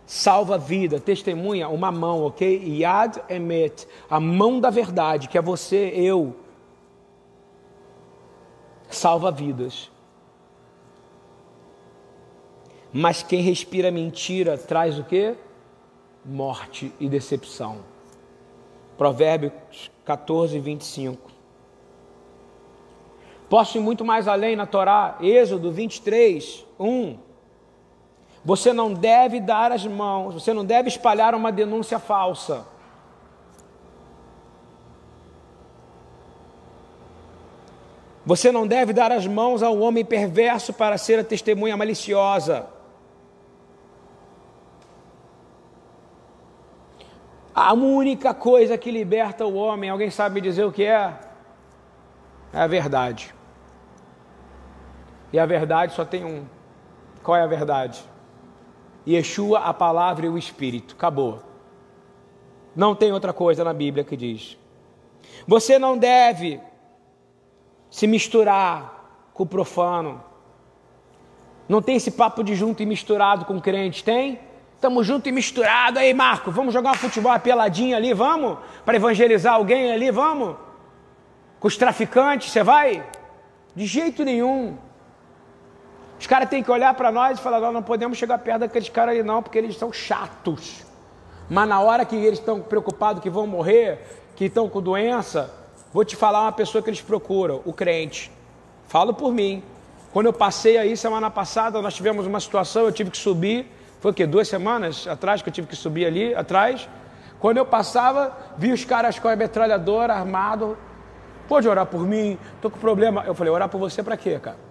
[0.06, 2.62] salva a vida, testemunha, uma mão, ok?
[2.80, 6.36] Yad emet, a mão da verdade, que é você, eu,
[8.88, 9.90] salva vidas.
[12.92, 15.34] Mas quem respira mentira traz o que?
[16.24, 17.80] Morte e decepção.
[18.96, 21.30] Provérbios 14, 25.
[23.48, 27.25] Posso ir muito mais além na Torá, Êxodo 23, 1.
[28.46, 32.64] Você não deve dar as mãos, você não deve espalhar uma denúncia falsa.
[38.24, 42.68] Você não deve dar as mãos ao homem perverso para ser a testemunha maliciosa.
[47.52, 51.18] A única coisa que liberta o homem, alguém sabe dizer o que é?
[52.52, 53.34] É a verdade.
[55.32, 56.46] E a verdade só tem um.
[57.24, 58.14] Qual é a verdade?
[59.06, 60.94] Yeshua, a palavra e o Espírito.
[60.96, 61.42] Acabou.
[62.74, 64.58] Não tem outra coisa na Bíblia que diz.
[65.46, 66.60] Você não deve
[67.90, 70.22] se misturar com o profano.
[71.68, 74.40] Não tem esse papo de junto e misturado com crente, tem?
[74.74, 76.50] Estamos junto e misturado aí, Marco.
[76.50, 78.58] Vamos jogar um futebol peladinho ali, vamos?
[78.84, 80.56] Para evangelizar alguém ali, vamos?
[81.58, 83.04] Com os traficantes, você vai?
[83.74, 84.76] De jeito nenhum.
[86.18, 88.88] Os caras têm que olhar para nós e falar: nós não podemos chegar perto daqueles
[88.88, 90.84] caras ali, não, porque eles são chatos.
[91.48, 94.00] Mas na hora que eles estão preocupados que vão morrer,
[94.34, 95.52] que estão com doença,
[95.92, 98.30] vou te falar uma pessoa que eles procuram: o crente.
[98.88, 99.62] Falo por mim.
[100.12, 103.70] Quando eu passei aí semana passada, nós tivemos uma situação, eu tive que subir.
[104.00, 104.26] Foi o quê?
[104.26, 106.88] Duas semanas atrás que eu tive que subir ali atrás.
[107.38, 110.76] Quando eu passava, vi os caras com a metralhadora armado.
[111.46, 112.38] Pode orar por mim?
[112.62, 113.24] Tô com problema.
[113.26, 114.65] Eu falei, orar por você para quê, cara?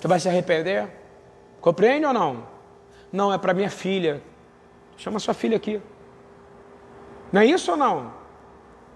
[0.00, 0.88] Você vai se arrepender?
[1.60, 2.44] Compreende ou não?
[3.12, 4.22] Não, é para minha filha.
[4.96, 5.80] Chama sua filha aqui.
[7.30, 8.12] Não é isso ou não?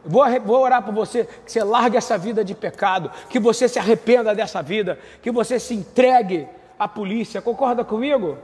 [0.04, 3.78] Vou, vou orar por você, que você largue essa vida de pecado, que você se
[3.78, 6.48] arrependa dessa vida, que você se entregue
[6.78, 7.42] à polícia.
[7.42, 8.38] Concorda comigo?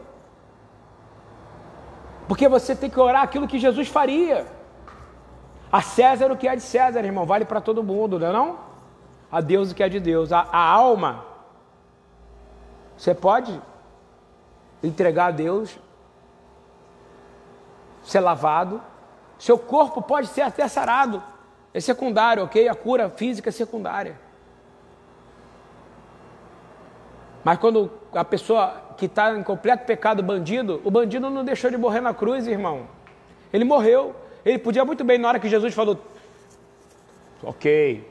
[2.28, 4.46] Porque você tem que orar aquilo que Jesus faria.
[5.72, 8.58] A César o que é de César, irmão, vale para todo mundo, não é não?
[9.32, 10.30] A Deus o que é de Deus.
[10.32, 11.29] A, a alma
[13.00, 13.58] você pode
[14.82, 15.74] entregar a Deus,
[18.04, 18.78] ser lavado,
[19.38, 21.22] seu corpo pode ser até sarado,
[21.72, 22.68] é secundário, ok?
[22.68, 24.20] A cura física é secundária.
[27.42, 31.78] Mas quando a pessoa que está em completo pecado, bandido, o bandido não deixou de
[31.78, 32.86] morrer na cruz, irmão.
[33.50, 34.14] Ele morreu.
[34.44, 35.98] Ele podia muito bem, na hora que Jesus falou:
[37.42, 38.06] Ok,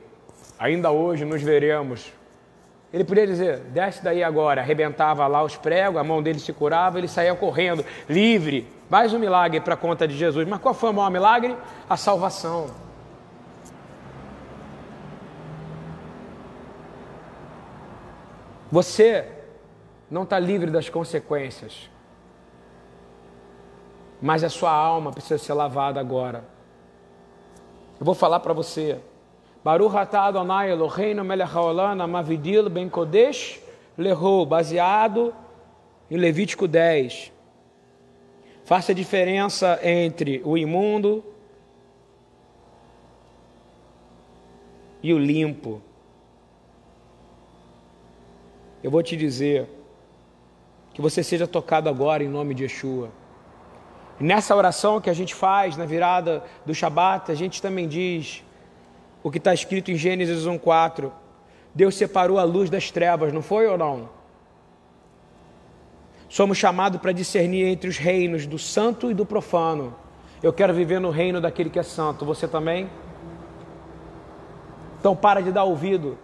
[0.58, 2.12] ainda hoje nos veremos.
[2.92, 6.98] Ele podia dizer, desce daí agora, arrebentava lá os pregos, a mão dele se curava,
[6.98, 8.68] ele saía correndo, livre.
[8.90, 10.48] Mais um milagre para a conta de Jesus.
[10.48, 11.56] Mas qual foi o maior milagre?
[11.88, 12.72] A salvação.
[18.72, 19.28] Você
[20.10, 21.90] não está livre das consequências,
[24.22, 26.44] mas a sua alma precisa ser lavada agora.
[28.00, 29.00] Eu vou falar para você,
[29.70, 32.00] Baruch atah Adonai Eloheinu melech haolam
[32.72, 33.60] ben kodesh
[33.96, 35.32] leho, baseado
[36.10, 37.32] em Levítico 10.
[38.66, 41.24] Faça a diferença entre o imundo
[45.04, 45.84] e o limpo.
[48.82, 49.70] Eu vou te dizer
[50.96, 53.12] que você seja tocado agora em nome de Yeshua.
[54.20, 58.44] Nessa oração que a gente faz na virada do Shabat, a gente também diz:
[59.24, 61.12] o que está escrito em Gênesis 1,4.
[61.74, 64.10] Deus separou a luz das trevas, não foi ou não?
[66.28, 69.96] Somos chamados para discernir entre os reinos do santo e do profano.
[70.44, 72.24] Eu quero viver no reino daquele que é santo.
[72.24, 72.90] Você também?
[75.00, 76.18] Então para de dar ouvido.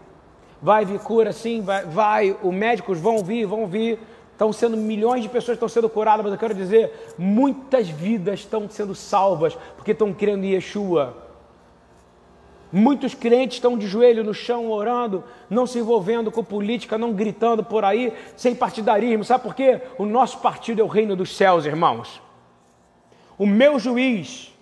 [0.62, 2.38] Vai vir cura, sim, vai, vai.
[2.42, 4.00] Os médicos vão vir, vão vir.
[4.32, 8.70] Estão sendo milhões de pessoas estão sendo curadas, mas eu quero dizer, muitas vidas estão
[8.70, 11.25] sendo salvas porque estão crendo em Yeshua.
[12.72, 17.64] Muitos crentes estão de joelho no chão orando, não se envolvendo com política, não gritando
[17.64, 19.24] por aí, sem partidarismo.
[19.24, 19.82] Sabe por quê?
[19.98, 22.22] O nosso partido é o reino dos céus, irmãos.
[23.38, 24.54] O meu juiz,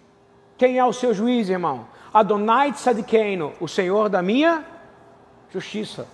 [0.58, 1.88] quem é o seu juiz, irmão?
[2.14, 4.64] Adonai Tzadikeino, o Senhor da minha
[5.52, 6.08] justiça.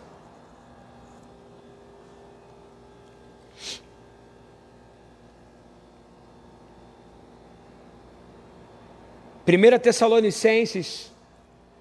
[9.43, 11.11] Primeira Tessalonicenses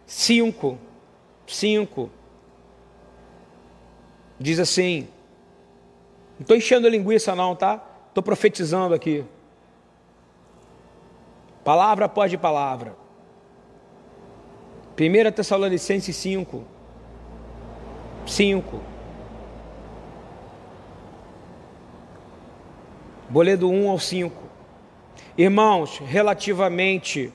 [0.09, 0.79] 5,
[1.47, 2.11] 5,
[4.41, 5.07] diz assim,
[6.39, 7.85] não estou enchendo linguiça não, tá?
[8.09, 9.23] Estou profetizando aqui.
[11.63, 12.97] Palavra após palavra.
[14.99, 16.65] 1 Tessalonicenses 5.
[18.27, 18.81] 5.
[23.29, 24.43] Vou ler do 1 ao 5.
[25.37, 27.31] Irmãos, relativamente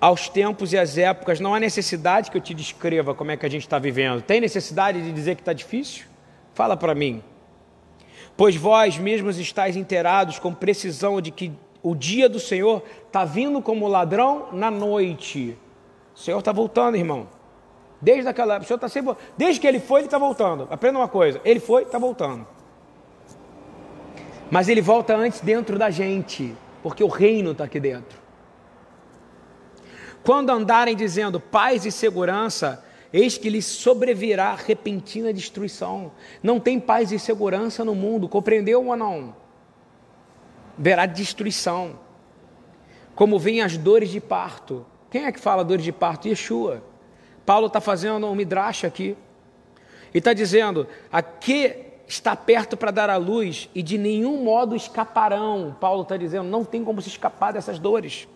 [0.00, 3.46] aos tempos e às épocas, não há necessidade que eu te descreva como é que
[3.46, 4.22] a gente está vivendo.
[4.22, 6.06] Tem necessidade de dizer que está difícil?
[6.54, 7.22] Fala para mim.
[8.36, 13.62] Pois vós mesmos estáis inteirados com precisão de que o dia do Senhor está vindo
[13.62, 15.56] como ladrão na noite.
[16.14, 17.28] O Senhor está voltando, irmão.
[18.00, 19.14] Desde aquela época, o Senhor está sempre.
[19.38, 20.68] Desde que ele foi, ele está voltando.
[20.70, 22.46] Aprenda uma coisa: ele foi, está voltando.
[24.50, 28.25] Mas ele volta antes dentro da gente, porque o reino está aqui dentro.
[30.26, 36.10] Quando andarem dizendo paz e segurança, eis que lhes sobrevirá repentina destruição.
[36.42, 39.36] Não tem paz e segurança no mundo, compreendeu ou não?
[40.76, 42.00] Verá destruição.
[43.14, 46.26] Como vêm as dores de parto, quem é que fala dores de parto?
[46.26, 46.82] Yeshua.
[47.46, 49.16] Paulo está fazendo um midrash aqui.
[50.12, 51.72] E está dizendo: aqui
[52.08, 55.76] está perto para dar a luz e de nenhum modo escaparão.
[55.80, 58.26] Paulo está dizendo: não tem como se escapar dessas dores.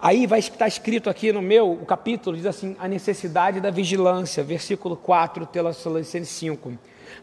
[0.00, 4.44] Aí vai estar escrito aqui no meu o capítulo, diz assim: a necessidade da vigilância,
[4.44, 6.72] versículo 4, Tessalonicenses 5.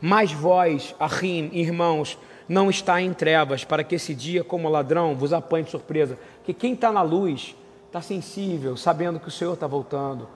[0.02, 2.18] Mas vós, Ahim, irmãos,
[2.50, 6.20] não está em trevas, para que esse dia, como ladrão, vos apanhe de surpresa.
[6.44, 7.56] Que quem está na luz
[7.88, 10.28] está sensível, sabendo que o Senhor está voltando.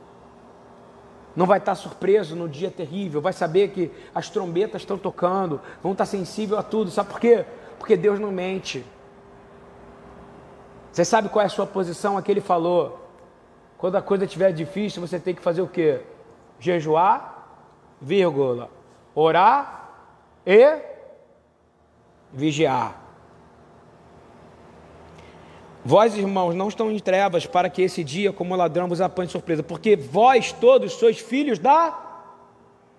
[1.36, 5.92] Não vai estar surpreso no dia terrível, vai saber que as trombetas estão tocando, vão
[5.92, 6.90] estar sensível a tudo.
[6.90, 7.46] Sabe por quê?
[7.78, 8.84] Porque Deus não mente.
[11.00, 12.18] Você sabe qual é a sua posição?
[12.18, 13.10] Aqui ele falou:
[13.78, 16.02] quando a coisa estiver difícil, você tem que fazer o quê?
[16.60, 17.48] Jejuar,
[18.02, 18.70] vírgula,
[19.16, 19.92] orar
[20.46, 20.78] e
[22.34, 23.02] vigiar.
[25.86, 29.64] Vós, irmãos, não estão em trevas para que esse dia, como ladrão, vos apanhe surpresa,
[29.64, 31.98] porque vós todos sois filhos da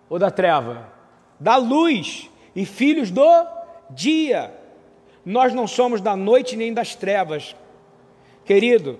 [0.08, 0.88] ou da treva?
[1.38, 3.46] Da luz e filhos do
[3.90, 4.58] dia.
[5.22, 7.54] Nós não somos da noite nem das trevas.
[8.44, 8.98] Querido,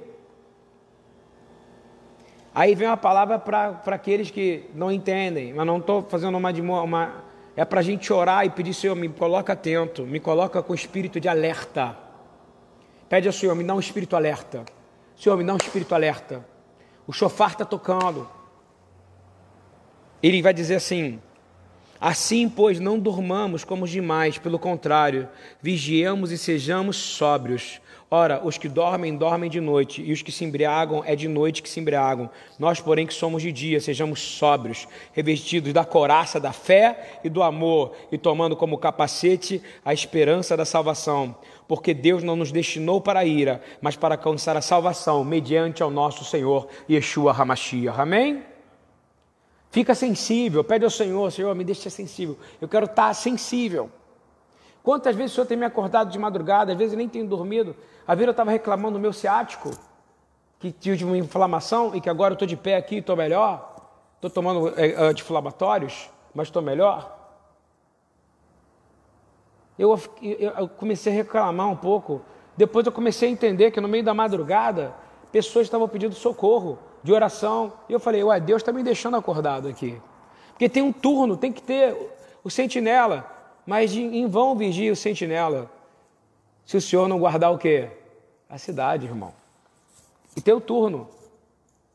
[2.55, 6.51] aí vem uma palavra para aqueles que não entendem, mas não estou fazendo uma,
[6.83, 7.25] uma
[7.57, 11.21] é para a gente orar e pedir, Senhor, me coloca atento, me coloca com espírito
[11.21, 11.97] de alerta.
[13.09, 14.65] Pede ao Senhor, me dá um espírito alerta.
[15.17, 16.47] Senhor, me dá um espírito alerta.
[17.07, 18.29] O chofar está tocando.
[20.23, 21.21] Ele vai dizer assim:
[22.01, 25.29] Assim, pois, não durmamos como os demais, pelo contrário,
[25.61, 27.79] vigiemos e sejamos sóbrios.
[28.13, 31.63] Ora, os que dormem, dormem de noite, e os que se embriagam, é de noite
[31.63, 32.29] que se embriagam.
[32.59, 37.41] Nós, porém, que somos de dia, sejamos sóbrios, revestidos da coraça da fé e do
[37.41, 41.37] amor, e tomando como capacete a esperança da salvação.
[41.69, 45.91] Porque Deus não nos destinou para a ira, mas para alcançar a salvação, mediante ao
[45.91, 48.01] nosso Senhor Yeshua Hamashiach.
[48.01, 48.43] Amém?
[49.71, 52.37] Fica sensível, pede ao Senhor, Senhor, me deixe sensível.
[52.61, 53.89] Eu quero estar sensível.
[54.83, 57.77] Quantas vezes o Senhor tem me acordado de madrugada, às vezes nem tenho dormido.
[58.07, 59.71] A vida eu estava reclamando do meu ciático,
[60.59, 63.75] que tive uma inflamação e que agora eu estou de pé aqui estou melhor.
[64.17, 67.19] Estou tomando é, anti-inflamatórios, mas estou melhor.
[69.79, 72.21] Eu, eu, eu comecei a reclamar um pouco.
[72.57, 74.95] Depois eu comecei a entender que no meio da madrugada,
[75.33, 77.73] pessoas estavam pedindo socorro, de oração.
[77.89, 80.01] E eu falei, ué, Deus está me deixando acordado aqui.
[80.51, 81.97] Porque tem um turno, tem que ter
[82.45, 85.71] o sentinela mas em vão vigia o sentinela,
[86.65, 87.89] se o senhor não guardar o quê?
[88.49, 89.33] A cidade, irmão.
[90.37, 91.09] E tem o turno,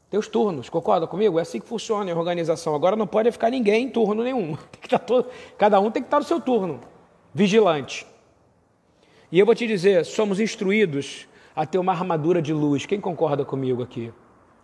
[0.09, 1.39] tem os turnos, concorda comigo?
[1.39, 2.75] É assim que funciona a organização.
[2.75, 4.57] Agora não pode ficar ninguém em turno nenhum.
[5.05, 6.79] Todo, cada um tem que estar no seu turno,
[7.33, 8.05] vigilante.
[9.31, 12.85] E eu vou te dizer, somos instruídos a ter uma armadura de luz.
[12.85, 14.13] Quem concorda comigo aqui?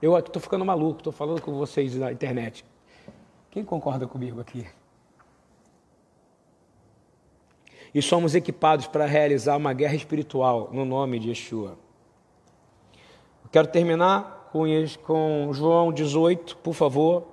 [0.02, 2.66] Eu estou ficando maluco, estou falando com vocês na internet.
[3.49, 4.66] Quem concorda comigo aqui?
[7.94, 11.78] E somos equipados para realizar uma guerra espiritual no nome de Yeshua.
[13.52, 14.64] Quero terminar com,
[15.04, 17.28] com João 18, por favor.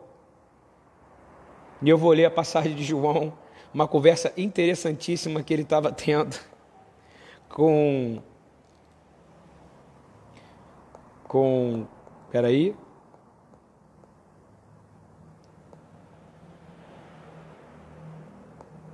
[1.80, 3.32] E eu vou ler a passagem de João,
[3.72, 6.36] uma conversa interessantíssima que ele estava tendo
[7.48, 8.20] com.
[11.24, 11.86] Com.
[12.30, 12.74] Peraí.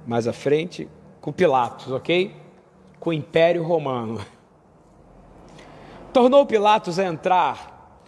[0.07, 0.87] Mais à frente,
[1.25, 2.37] com Pilatos, ok?
[3.01, 4.21] Com o Império Romano.
[6.13, 7.99] Tornou Pilatos a entrar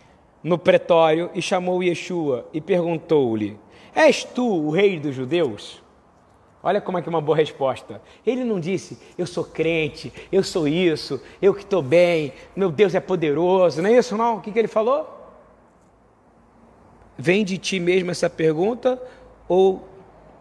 [0.43, 3.59] no pretório e chamou Yeshua e perguntou-lhe:
[3.95, 5.83] És tu o rei dos judeus?
[6.62, 8.03] Olha como é que é uma boa resposta.
[8.27, 12.95] Ele não disse, eu sou crente, eu sou isso, eu que estou bem, meu Deus
[12.95, 14.37] é poderoso, não é isso não?
[14.37, 15.33] O que, que ele falou?
[17.17, 19.03] Vem de ti mesmo essa pergunta
[19.49, 19.89] ou,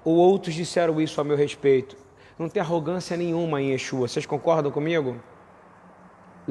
[0.03, 2.03] ou outros disseram isso a meu respeito?
[2.37, 5.15] Não tem arrogância nenhuma em Yeshua, vocês concordam comigo?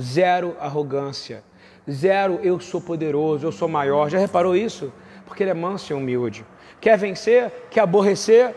[0.00, 1.44] Zero arrogância,
[1.88, 4.08] zero eu sou poderoso, eu sou maior.
[4.08, 4.92] Já reparou isso?
[5.26, 6.44] Porque ele é manso e humilde.
[6.80, 7.68] Quer vencer?
[7.70, 8.54] Quer aborrecer?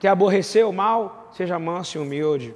[0.00, 1.30] Quer aborrecer o mal?
[1.32, 2.54] Seja manso e humilde.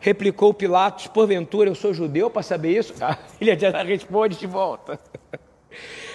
[0.00, 2.94] Replicou Pilatos: Porventura eu sou judeu para saber isso?
[3.40, 4.98] ele já responde de volta.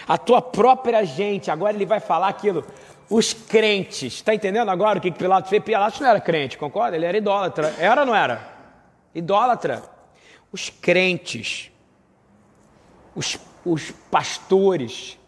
[0.05, 2.65] A tua própria gente, agora ele vai falar aquilo.
[3.13, 5.63] Os crentes, está entendendo agora o que Pilatos fez?
[5.63, 6.95] Pilatos não era crente, concorda?
[6.95, 7.71] Ele era idólatra.
[7.77, 8.41] Era ou não era?
[9.13, 9.83] Idólatra.
[10.51, 11.71] Os crentes,
[13.15, 15.19] os, os pastores,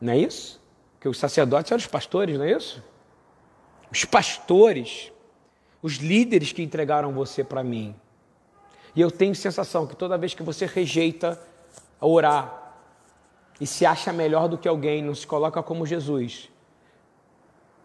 [0.00, 0.58] não é isso?
[0.98, 2.82] Que os sacerdotes eram os pastores, não é isso?
[3.90, 5.12] Os pastores,
[5.82, 7.94] os líderes que entregaram você para mim.
[8.96, 11.38] E eu tenho sensação que toda vez que você rejeita
[12.00, 12.61] orar
[13.62, 16.50] e se acha melhor do que alguém, não se coloca como Jesus,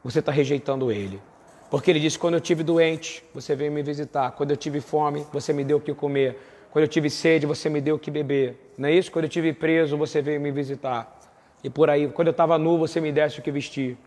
[0.04, 1.22] você está rejeitando ele.
[1.70, 4.32] Porque ele disse: quando eu tive doente, você veio me visitar.
[4.32, 6.36] Quando eu tive fome, você me deu o que comer.
[6.72, 8.74] Quando eu tive sede, você me deu o que beber.
[8.76, 9.12] Não é isso?
[9.12, 11.16] Quando eu tive preso, você veio me visitar
[11.64, 12.08] e por aí.
[12.08, 14.00] Quando eu estava nu, você me desse o que vestir.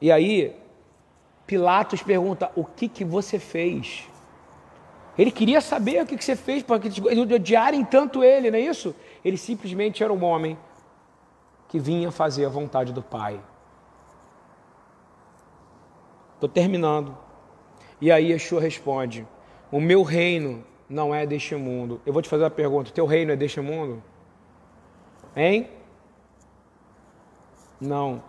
[0.00, 0.54] E aí,
[1.48, 4.08] Pilatos pergunta: o que, que você fez?
[5.16, 8.94] Ele queria saber o que, você fez para que odiarem tanto ele, não é isso?
[9.24, 10.58] Ele simplesmente era um homem
[11.68, 13.40] que vinha fazer a vontade do Pai.
[16.34, 17.16] Estou terminando.
[18.00, 19.26] E aí Yeshua responde:
[19.70, 22.00] O meu reino não é deste mundo.
[22.04, 24.02] Eu vou te fazer uma pergunta: teu reino é deste mundo?
[25.36, 25.68] Hein?
[27.80, 28.22] Não.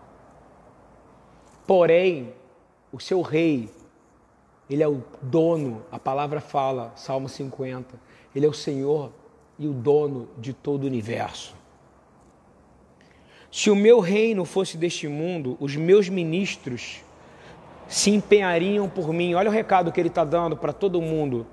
[1.68, 2.34] Porém,
[2.92, 3.70] o seu rei,
[4.70, 8.00] ele é o dono, a palavra fala, Salmo 50,
[8.36, 9.12] ele é o Senhor
[9.58, 11.56] e o dono de todo o universo.
[13.52, 17.02] Se o meu reino fosse deste mundo, os meus ministros
[17.88, 19.34] se empenhariam por mim.
[19.34, 21.48] Olha o recado que ele está dando para todo mundo.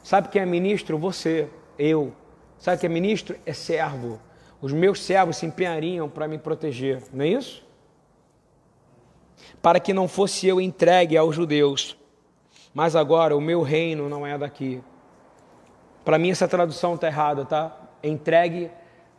[0.00, 0.96] Sabe quem é ministro?
[0.98, 2.12] Você, eu.
[2.60, 3.36] Sabe quem é ministro?
[3.44, 4.20] É servo.
[4.62, 7.66] Os meus servos se empenhariam para me proteger, não é isso?
[9.60, 11.97] Para que não fosse eu entregue aos judeus.
[12.78, 14.80] Mas agora o meu reino não é daqui.
[16.04, 17.76] Para mim essa tradução está errada, tá?
[18.04, 18.70] Entregue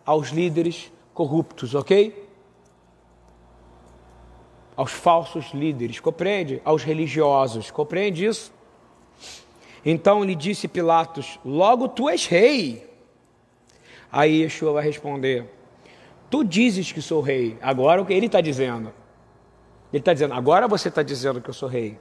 [0.06, 2.26] aos líderes corruptos, ok?
[4.78, 6.62] Aos falsos líderes, compreende?
[6.64, 8.54] Aos religiosos, compreende isso?
[9.84, 12.90] Então lhe disse Pilatos: Logo tu és rei.
[14.10, 15.50] Aí Yeshua vai responder:
[16.30, 17.58] Tu dizes que sou rei.
[17.62, 18.94] Agora o que ele está dizendo?
[19.92, 22.00] Ele está dizendo: Agora você está dizendo que eu sou rei.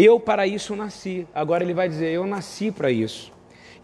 [0.00, 1.26] Eu para isso nasci.
[1.34, 3.32] Agora ele vai dizer: Eu nasci para isso.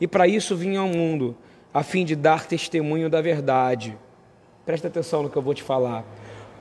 [0.00, 1.36] E para isso vim ao mundo,
[1.72, 3.98] a fim de dar testemunho da verdade.
[4.64, 6.04] Presta atenção no que eu vou te falar.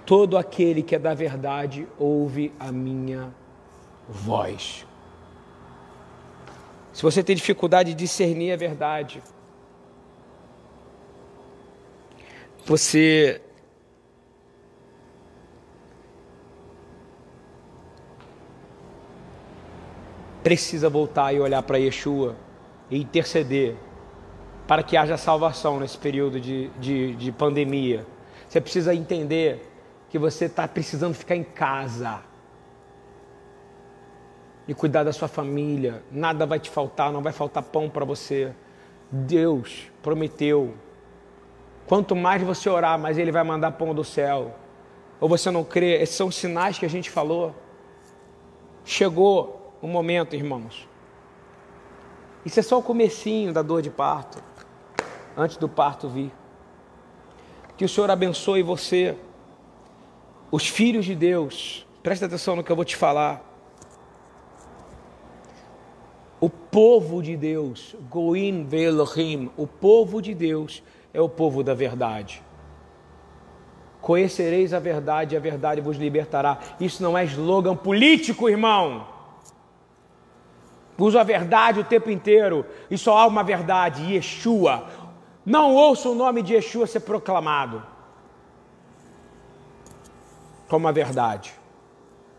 [0.07, 3.31] Todo aquele que é da verdade ouve a minha
[4.09, 4.87] voz.
[6.91, 9.21] Se você tem dificuldade de discernir a verdade,
[12.65, 13.39] você
[20.43, 22.35] precisa voltar e olhar para Yeshua
[22.91, 23.75] e interceder
[24.67, 28.05] para que haja salvação nesse período de, de, de pandemia.
[28.47, 29.69] Você precisa entender
[30.09, 32.21] que você está precisando ficar em casa
[34.67, 36.03] e cuidar da sua família.
[36.11, 38.53] Nada vai te faltar, não vai faltar pão para você.
[39.11, 40.75] Deus prometeu.
[41.87, 44.55] Quanto mais você orar, mais Ele vai mandar pão do céu.
[45.19, 47.55] ou você não crê, esses são sinais que a gente falou.
[48.83, 50.87] Chegou o momento, irmãos.
[52.45, 54.41] Isso é só o comecinho da dor de parto,
[55.35, 56.31] antes do parto vir.
[57.75, 59.17] Que o Senhor abençoe você,
[60.49, 61.85] os filhos de Deus.
[62.01, 63.43] Presta atenção no que eu vou te falar.
[66.39, 70.81] O povo de Deus, Goim Velohim, o povo de Deus
[71.13, 72.41] é o povo da verdade.
[73.99, 76.59] Conhecereis a verdade e a verdade vos libertará.
[76.79, 79.12] Isso não é slogan político, irmão.
[80.97, 84.85] Uso a verdade o tempo inteiro e só há uma verdade, Yeshua.
[85.45, 87.83] Não ouça o nome de Yeshua ser proclamado
[90.67, 91.53] como a verdade.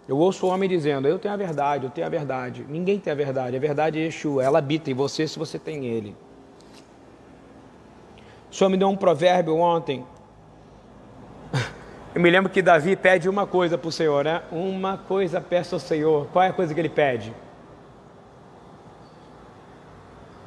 [0.08, 2.64] Eu ouço o homem dizendo: Eu tenho a verdade, eu tenho a verdade.
[2.68, 3.56] Ninguém tem a verdade.
[3.56, 4.42] A verdade é Yeshua.
[4.42, 6.16] Ela habita em você se você tem Ele.
[8.50, 10.06] O Senhor me deu um provérbio ontem
[12.14, 14.42] eu me lembro que Davi pede uma coisa para o Senhor, né?
[14.50, 16.26] Uma coisa peço ao Senhor.
[16.32, 17.34] Qual é a coisa que ele pede?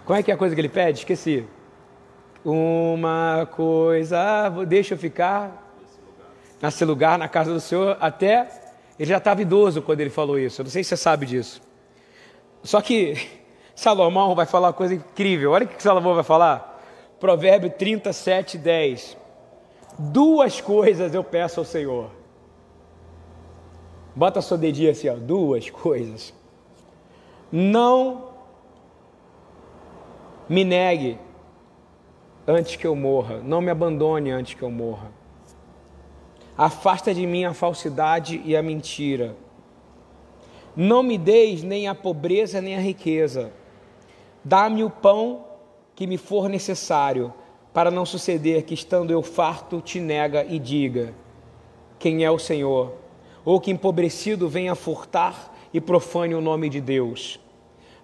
[0.08, 1.00] Qual é que é a coisa que ele pede?
[1.00, 1.46] Esqueci.
[2.46, 5.70] Uma coisa, deixa eu ficar
[6.62, 8.48] nesse lugar, na casa do Senhor, até
[8.98, 10.62] ele já estava idoso quando ele falou isso.
[10.62, 11.62] Eu não sei se você sabe disso.
[12.64, 13.18] Só que
[13.76, 15.52] Salomão vai falar uma coisa incrível.
[15.52, 16.82] Olha o que Salomão vai falar.
[17.20, 19.18] Provérbio 37, 10.
[20.00, 22.12] Duas coisas eu peço ao Senhor.
[24.16, 26.34] Bota sua dedinha assim, ó, duas coisas.
[27.52, 28.27] Não
[30.50, 31.18] me negue
[32.48, 35.12] antes que eu morra, não me abandone antes que eu morra.
[36.58, 39.36] Afasta de mim a falsidade e a mentira.
[40.76, 43.52] Não me deis nem a pobreza nem a riqueza.
[44.44, 45.46] Dá-me o pão
[45.96, 47.34] que me for necessário
[47.74, 51.14] para não suceder que, estando eu farto, te nega e diga:
[52.00, 52.94] Quem é o Senhor?
[53.44, 57.40] Ou que empobrecido venha furtar e profane o nome de Deus.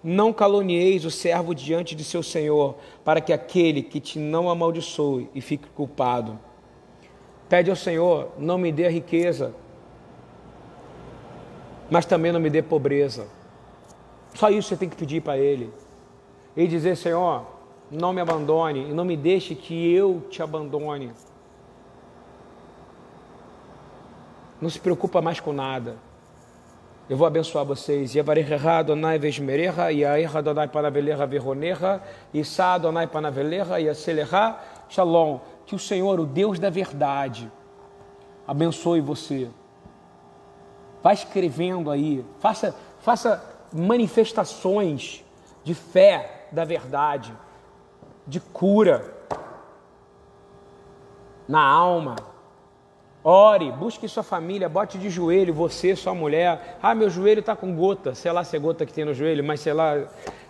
[0.04, 5.30] Não calonieis o servo diante de seu Senhor, para que aquele que te não amaldiçoe
[5.34, 6.38] e fique culpado.
[7.48, 9.54] Pede ao Senhor, não me dê riqueza,
[11.90, 13.26] mas também não me dê pobreza.
[14.34, 15.72] Só isso você tem que pedir para Ele.
[16.54, 17.46] E dizer, Senhor,
[17.90, 21.12] não me abandone e não me deixe que eu te abandone.
[24.60, 25.96] Não se preocupa mais com nada.
[27.08, 28.14] Eu vou abençoar vocês.
[34.88, 35.38] Shalom.
[35.66, 37.50] Que o Senhor, o Deus da verdade,
[38.46, 39.50] abençoe você.
[41.02, 43.42] Vá escrevendo aí, faça, faça
[43.72, 45.22] manifestações
[45.62, 47.36] de fé da verdade
[48.26, 49.14] de cura
[51.46, 52.16] na alma.
[53.26, 56.76] Ore, busque sua família, bote de joelho, você, sua mulher.
[56.82, 59.42] Ah, meu joelho está com gota, sei lá se é gota que tem no joelho,
[59.42, 59.94] mas sei lá.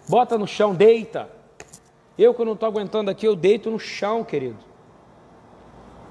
[0.09, 1.31] Bota no chão, deita.
[2.19, 4.59] Eu que não estou aguentando aqui, eu deito no chão, querido.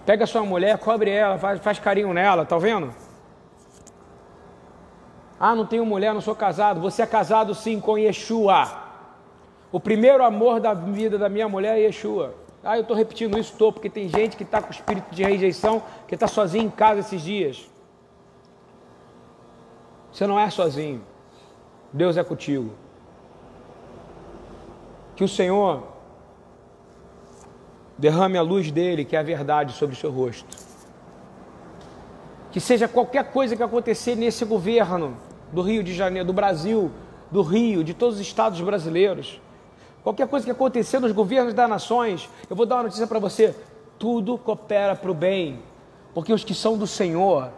[0.05, 2.95] Pega sua mulher, cobre ela, faz, faz carinho nela, tá vendo?
[5.37, 6.79] Ah, não tenho mulher, não sou casado.
[6.79, 8.71] Você é casado sim com Yeshua.
[9.69, 12.33] O primeiro amor da vida da minha mulher é Yeshua.
[12.63, 15.83] Ah, eu estou repetindo isso, estou, porque tem gente que está com espírito de rejeição,
[16.07, 17.69] que está sozinho em casa esses dias.
[20.11, 21.03] Você não é sozinho.
[21.91, 22.71] Deus é contigo.
[25.15, 25.83] Que o Senhor
[27.97, 30.55] derrame a luz dele, que é a verdade, sobre o seu rosto.
[32.49, 35.17] Que seja qualquer coisa que acontecer nesse governo
[35.51, 36.89] do Rio de Janeiro, do Brasil,
[37.29, 39.41] do Rio, de todos os estados brasileiros
[40.03, 43.55] Qualquer coisa que acontecer nos governos das nações, eu vou dar uma notícia para você:
[43.97, 45.63] tudo coopera para o bem,
[46.13, 47.49] porque os que são do Senhor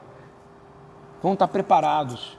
[1.23, 2.37] vão estar preparados,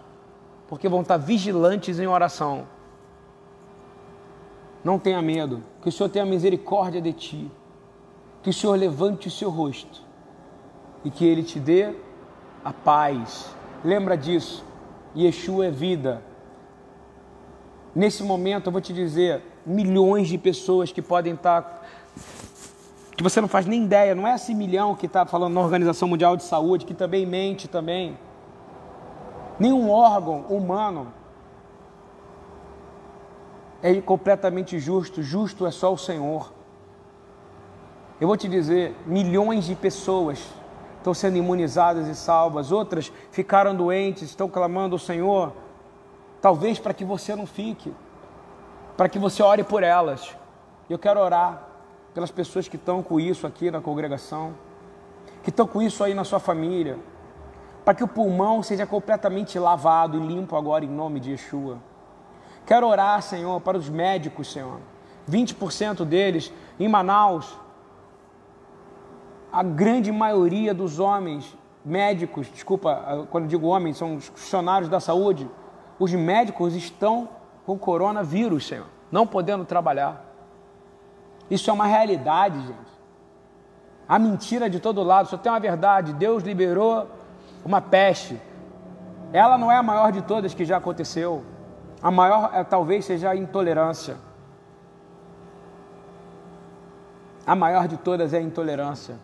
[0.69, 2.69] porque vão estar vigilantes em oração.
[4.85, 7.51] Não tenha medo, que o Senhor tenha misericórdia de ti,
[8.45, 10.03] que o Senhor levante o seu rosto
[11.05, 11.93] e que Ele te dê
[12.65, 13.53] a paz.
[13.85, 14.65] Lembra disso,
[15.17, 16.23] Yeshua é vida.
[17.93, 21.83] Nesse momento eu vou te dizer, milhões de pessoas que podem estar.
[23.17, 26.07] que você não faz nem ideia, não é esse milhão que está falando na Organização
[26.07, 28.17] Mundial de Saúde, que também mente também.
[29.59, 31.13] Nenhum órgão humano
[33.83, 36.53] é completamente justo, justo é só o Senhor.
[38.21, 40.43] Eu vou te dizer, milhões de pessoas
[40.99, 45.53] estão sendo imunizadas e salvas, outras ficaram doentes, estão clamando ao Senhor,
[46.41, 47.93] talvez para que você não fique
[48.97, 50.37] para que você ore por elas.
[50.89, 51.63] Eu quero orar
[52.15, 54.55] pelas pessoas que estão com isso aqui na congregação,
[55.43, 56.99] que estão com isso aí na sua família.
[57.85, 61.79] para que o pulmão seja completamente lavado e limpo agora em nome de Yeshua.
[62.67, 64.81] Quero orar, Senhor, para os médicos, Senhor.
[65.31, 67.57] 20% deles em Manaus.
[69.53, 75.49] A grande maioria dos homens médicos, desculpa, quando digo homens, são os funcionários da saúde,
[75.97, 77.29] os médicos estão
[77.67, 80.25] com coronavírus, Senhor, não podendo trabalhar.
[81.51, 82.97] Isso é uma realidade, gente.
[84.09, 86.13] A mentira de todo lado, só tem uma verdade.
[86.13, 87.11] Deus liberou
[87.65, 88.41] uma peste.
[89.33, 91.43] Ela não é a maior de todas que já aconteceu.
[92.01, 94.17] A maior é, talvez seja a intolerância.
[97.45, 99.17] A maior de todas é a intolerância.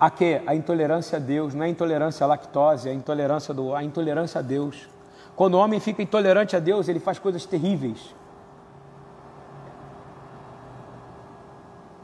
[0.00, 0.40] A que?
[0.46, 3.82] A intolerância a Deus, não é a intolerância à lactose, é a intolerância, do, a
[3.82, 4.88] intolerância a Deus.
[5.36, 8.14] Quando o homem fica intolerante a Deus, ele faz coisas terríveis.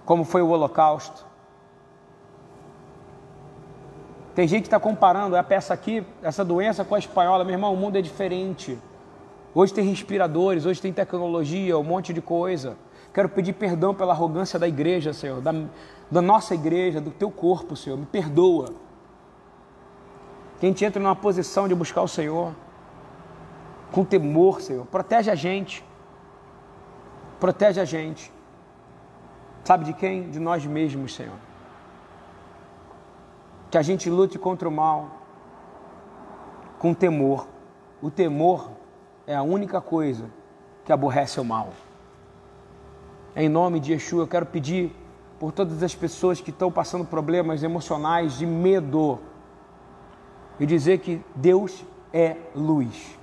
[0.04, 1.24] Como foi o Holocausto.
[4.34, 7.42] Tem gente que está comparando a peça aqui, essa doença com a espanhola.
[7.42, 8.78] Meu irmão, o mundo é diferente.
[9.54, 12.76] Hoje tem respiradores, hoje tem tecnologia, um monte de coisa.
[13.14, 15.52] Quero pedir perdão pela arrogância da igreja, Senhor, da,
[16.10, 17.98] da nossa igreja, do teu corpo, Senhor.
[17.98, 18.74] Me perdoa.
[20.60, 22.52] Que a gente entre numa posição de buscar o Senhor
[23.93, 24.86] com temor, Senhor.
[24.86, 25.85] Protege a gente.
[27.39, 28.32] Protege a gente.
[29.62, 30.31] Sabe de quem?
[30.31, 31.36] De nós mesmos, Senhor.
[33.70, 35.23] Que a gente lute contra o mal
[36.78, 37.47] com temor.
[38.01, 38.70] O temor
[39.27, 40.28] é a única coisa
[40.85, 41.69] que aborrece o mal.
[43.36, 44.93] Em nome de Yeshua, eu quero pedir
[45.39, 49.20] por todas as pessoas que estão passando problemas emocionais de medo
[50.59, 53.22] e dizer que Deus é luz.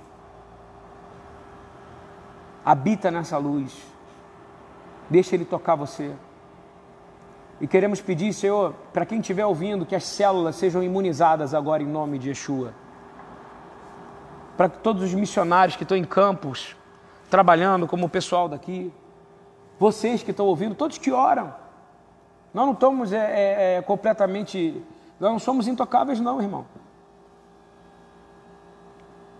[2.64, 3.76] Habita nessa luz.
[5.08, 6.14] Deixa Ele tocar você.
[7.60, 11.86] E queremos pedir, Senhor, para quem estiver ouvindo, que as células sejam imunizadas agora em
[11.86, 12.72] nome de Yeshua.
[14.56, 16.74] Para que todos os missionários que estão em campos,
[17.28, 18.92] trabalhando como o pessoal daqui,
[19.78, 21.54] vocês que estão ouvindo, todos que oram.
[22.52, 24.82] Nós não estamos é, é, é, completamente.
[25.18, 26.66] Nós não somos intocáveis, não, irmão.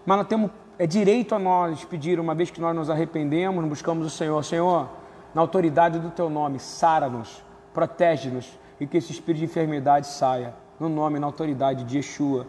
[0.04, 0.50] Mas nós temos
[0.80, 4.42] é direito a nós pedir, uma vez que nós nos arrependemos, buscamos o Senhor.
[4.42, 4.88] Senhor,
[5.34, 7.44] na autoridade do teu nome, sara-nos,
[7.74, 10.54] protege-nos e que esse espírito de enfermidade saia.
[10.80, 12.46] No nome na autoridade de Yeshua.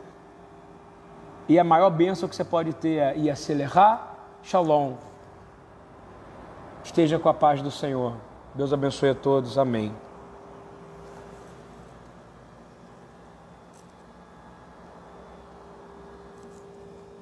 [1.49, 4.94] E a maior bênção que você pode ter é Yaselerá Shalom.
[6.86, 8.16] Esteja com a paz do Senhor.
[8.56, 9.58] Deus abençoe a todos.
[9.58, 9.94] Amém.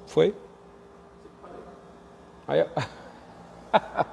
[0.06, 0.32] Foi?
[2.50, 2.66] Ayo.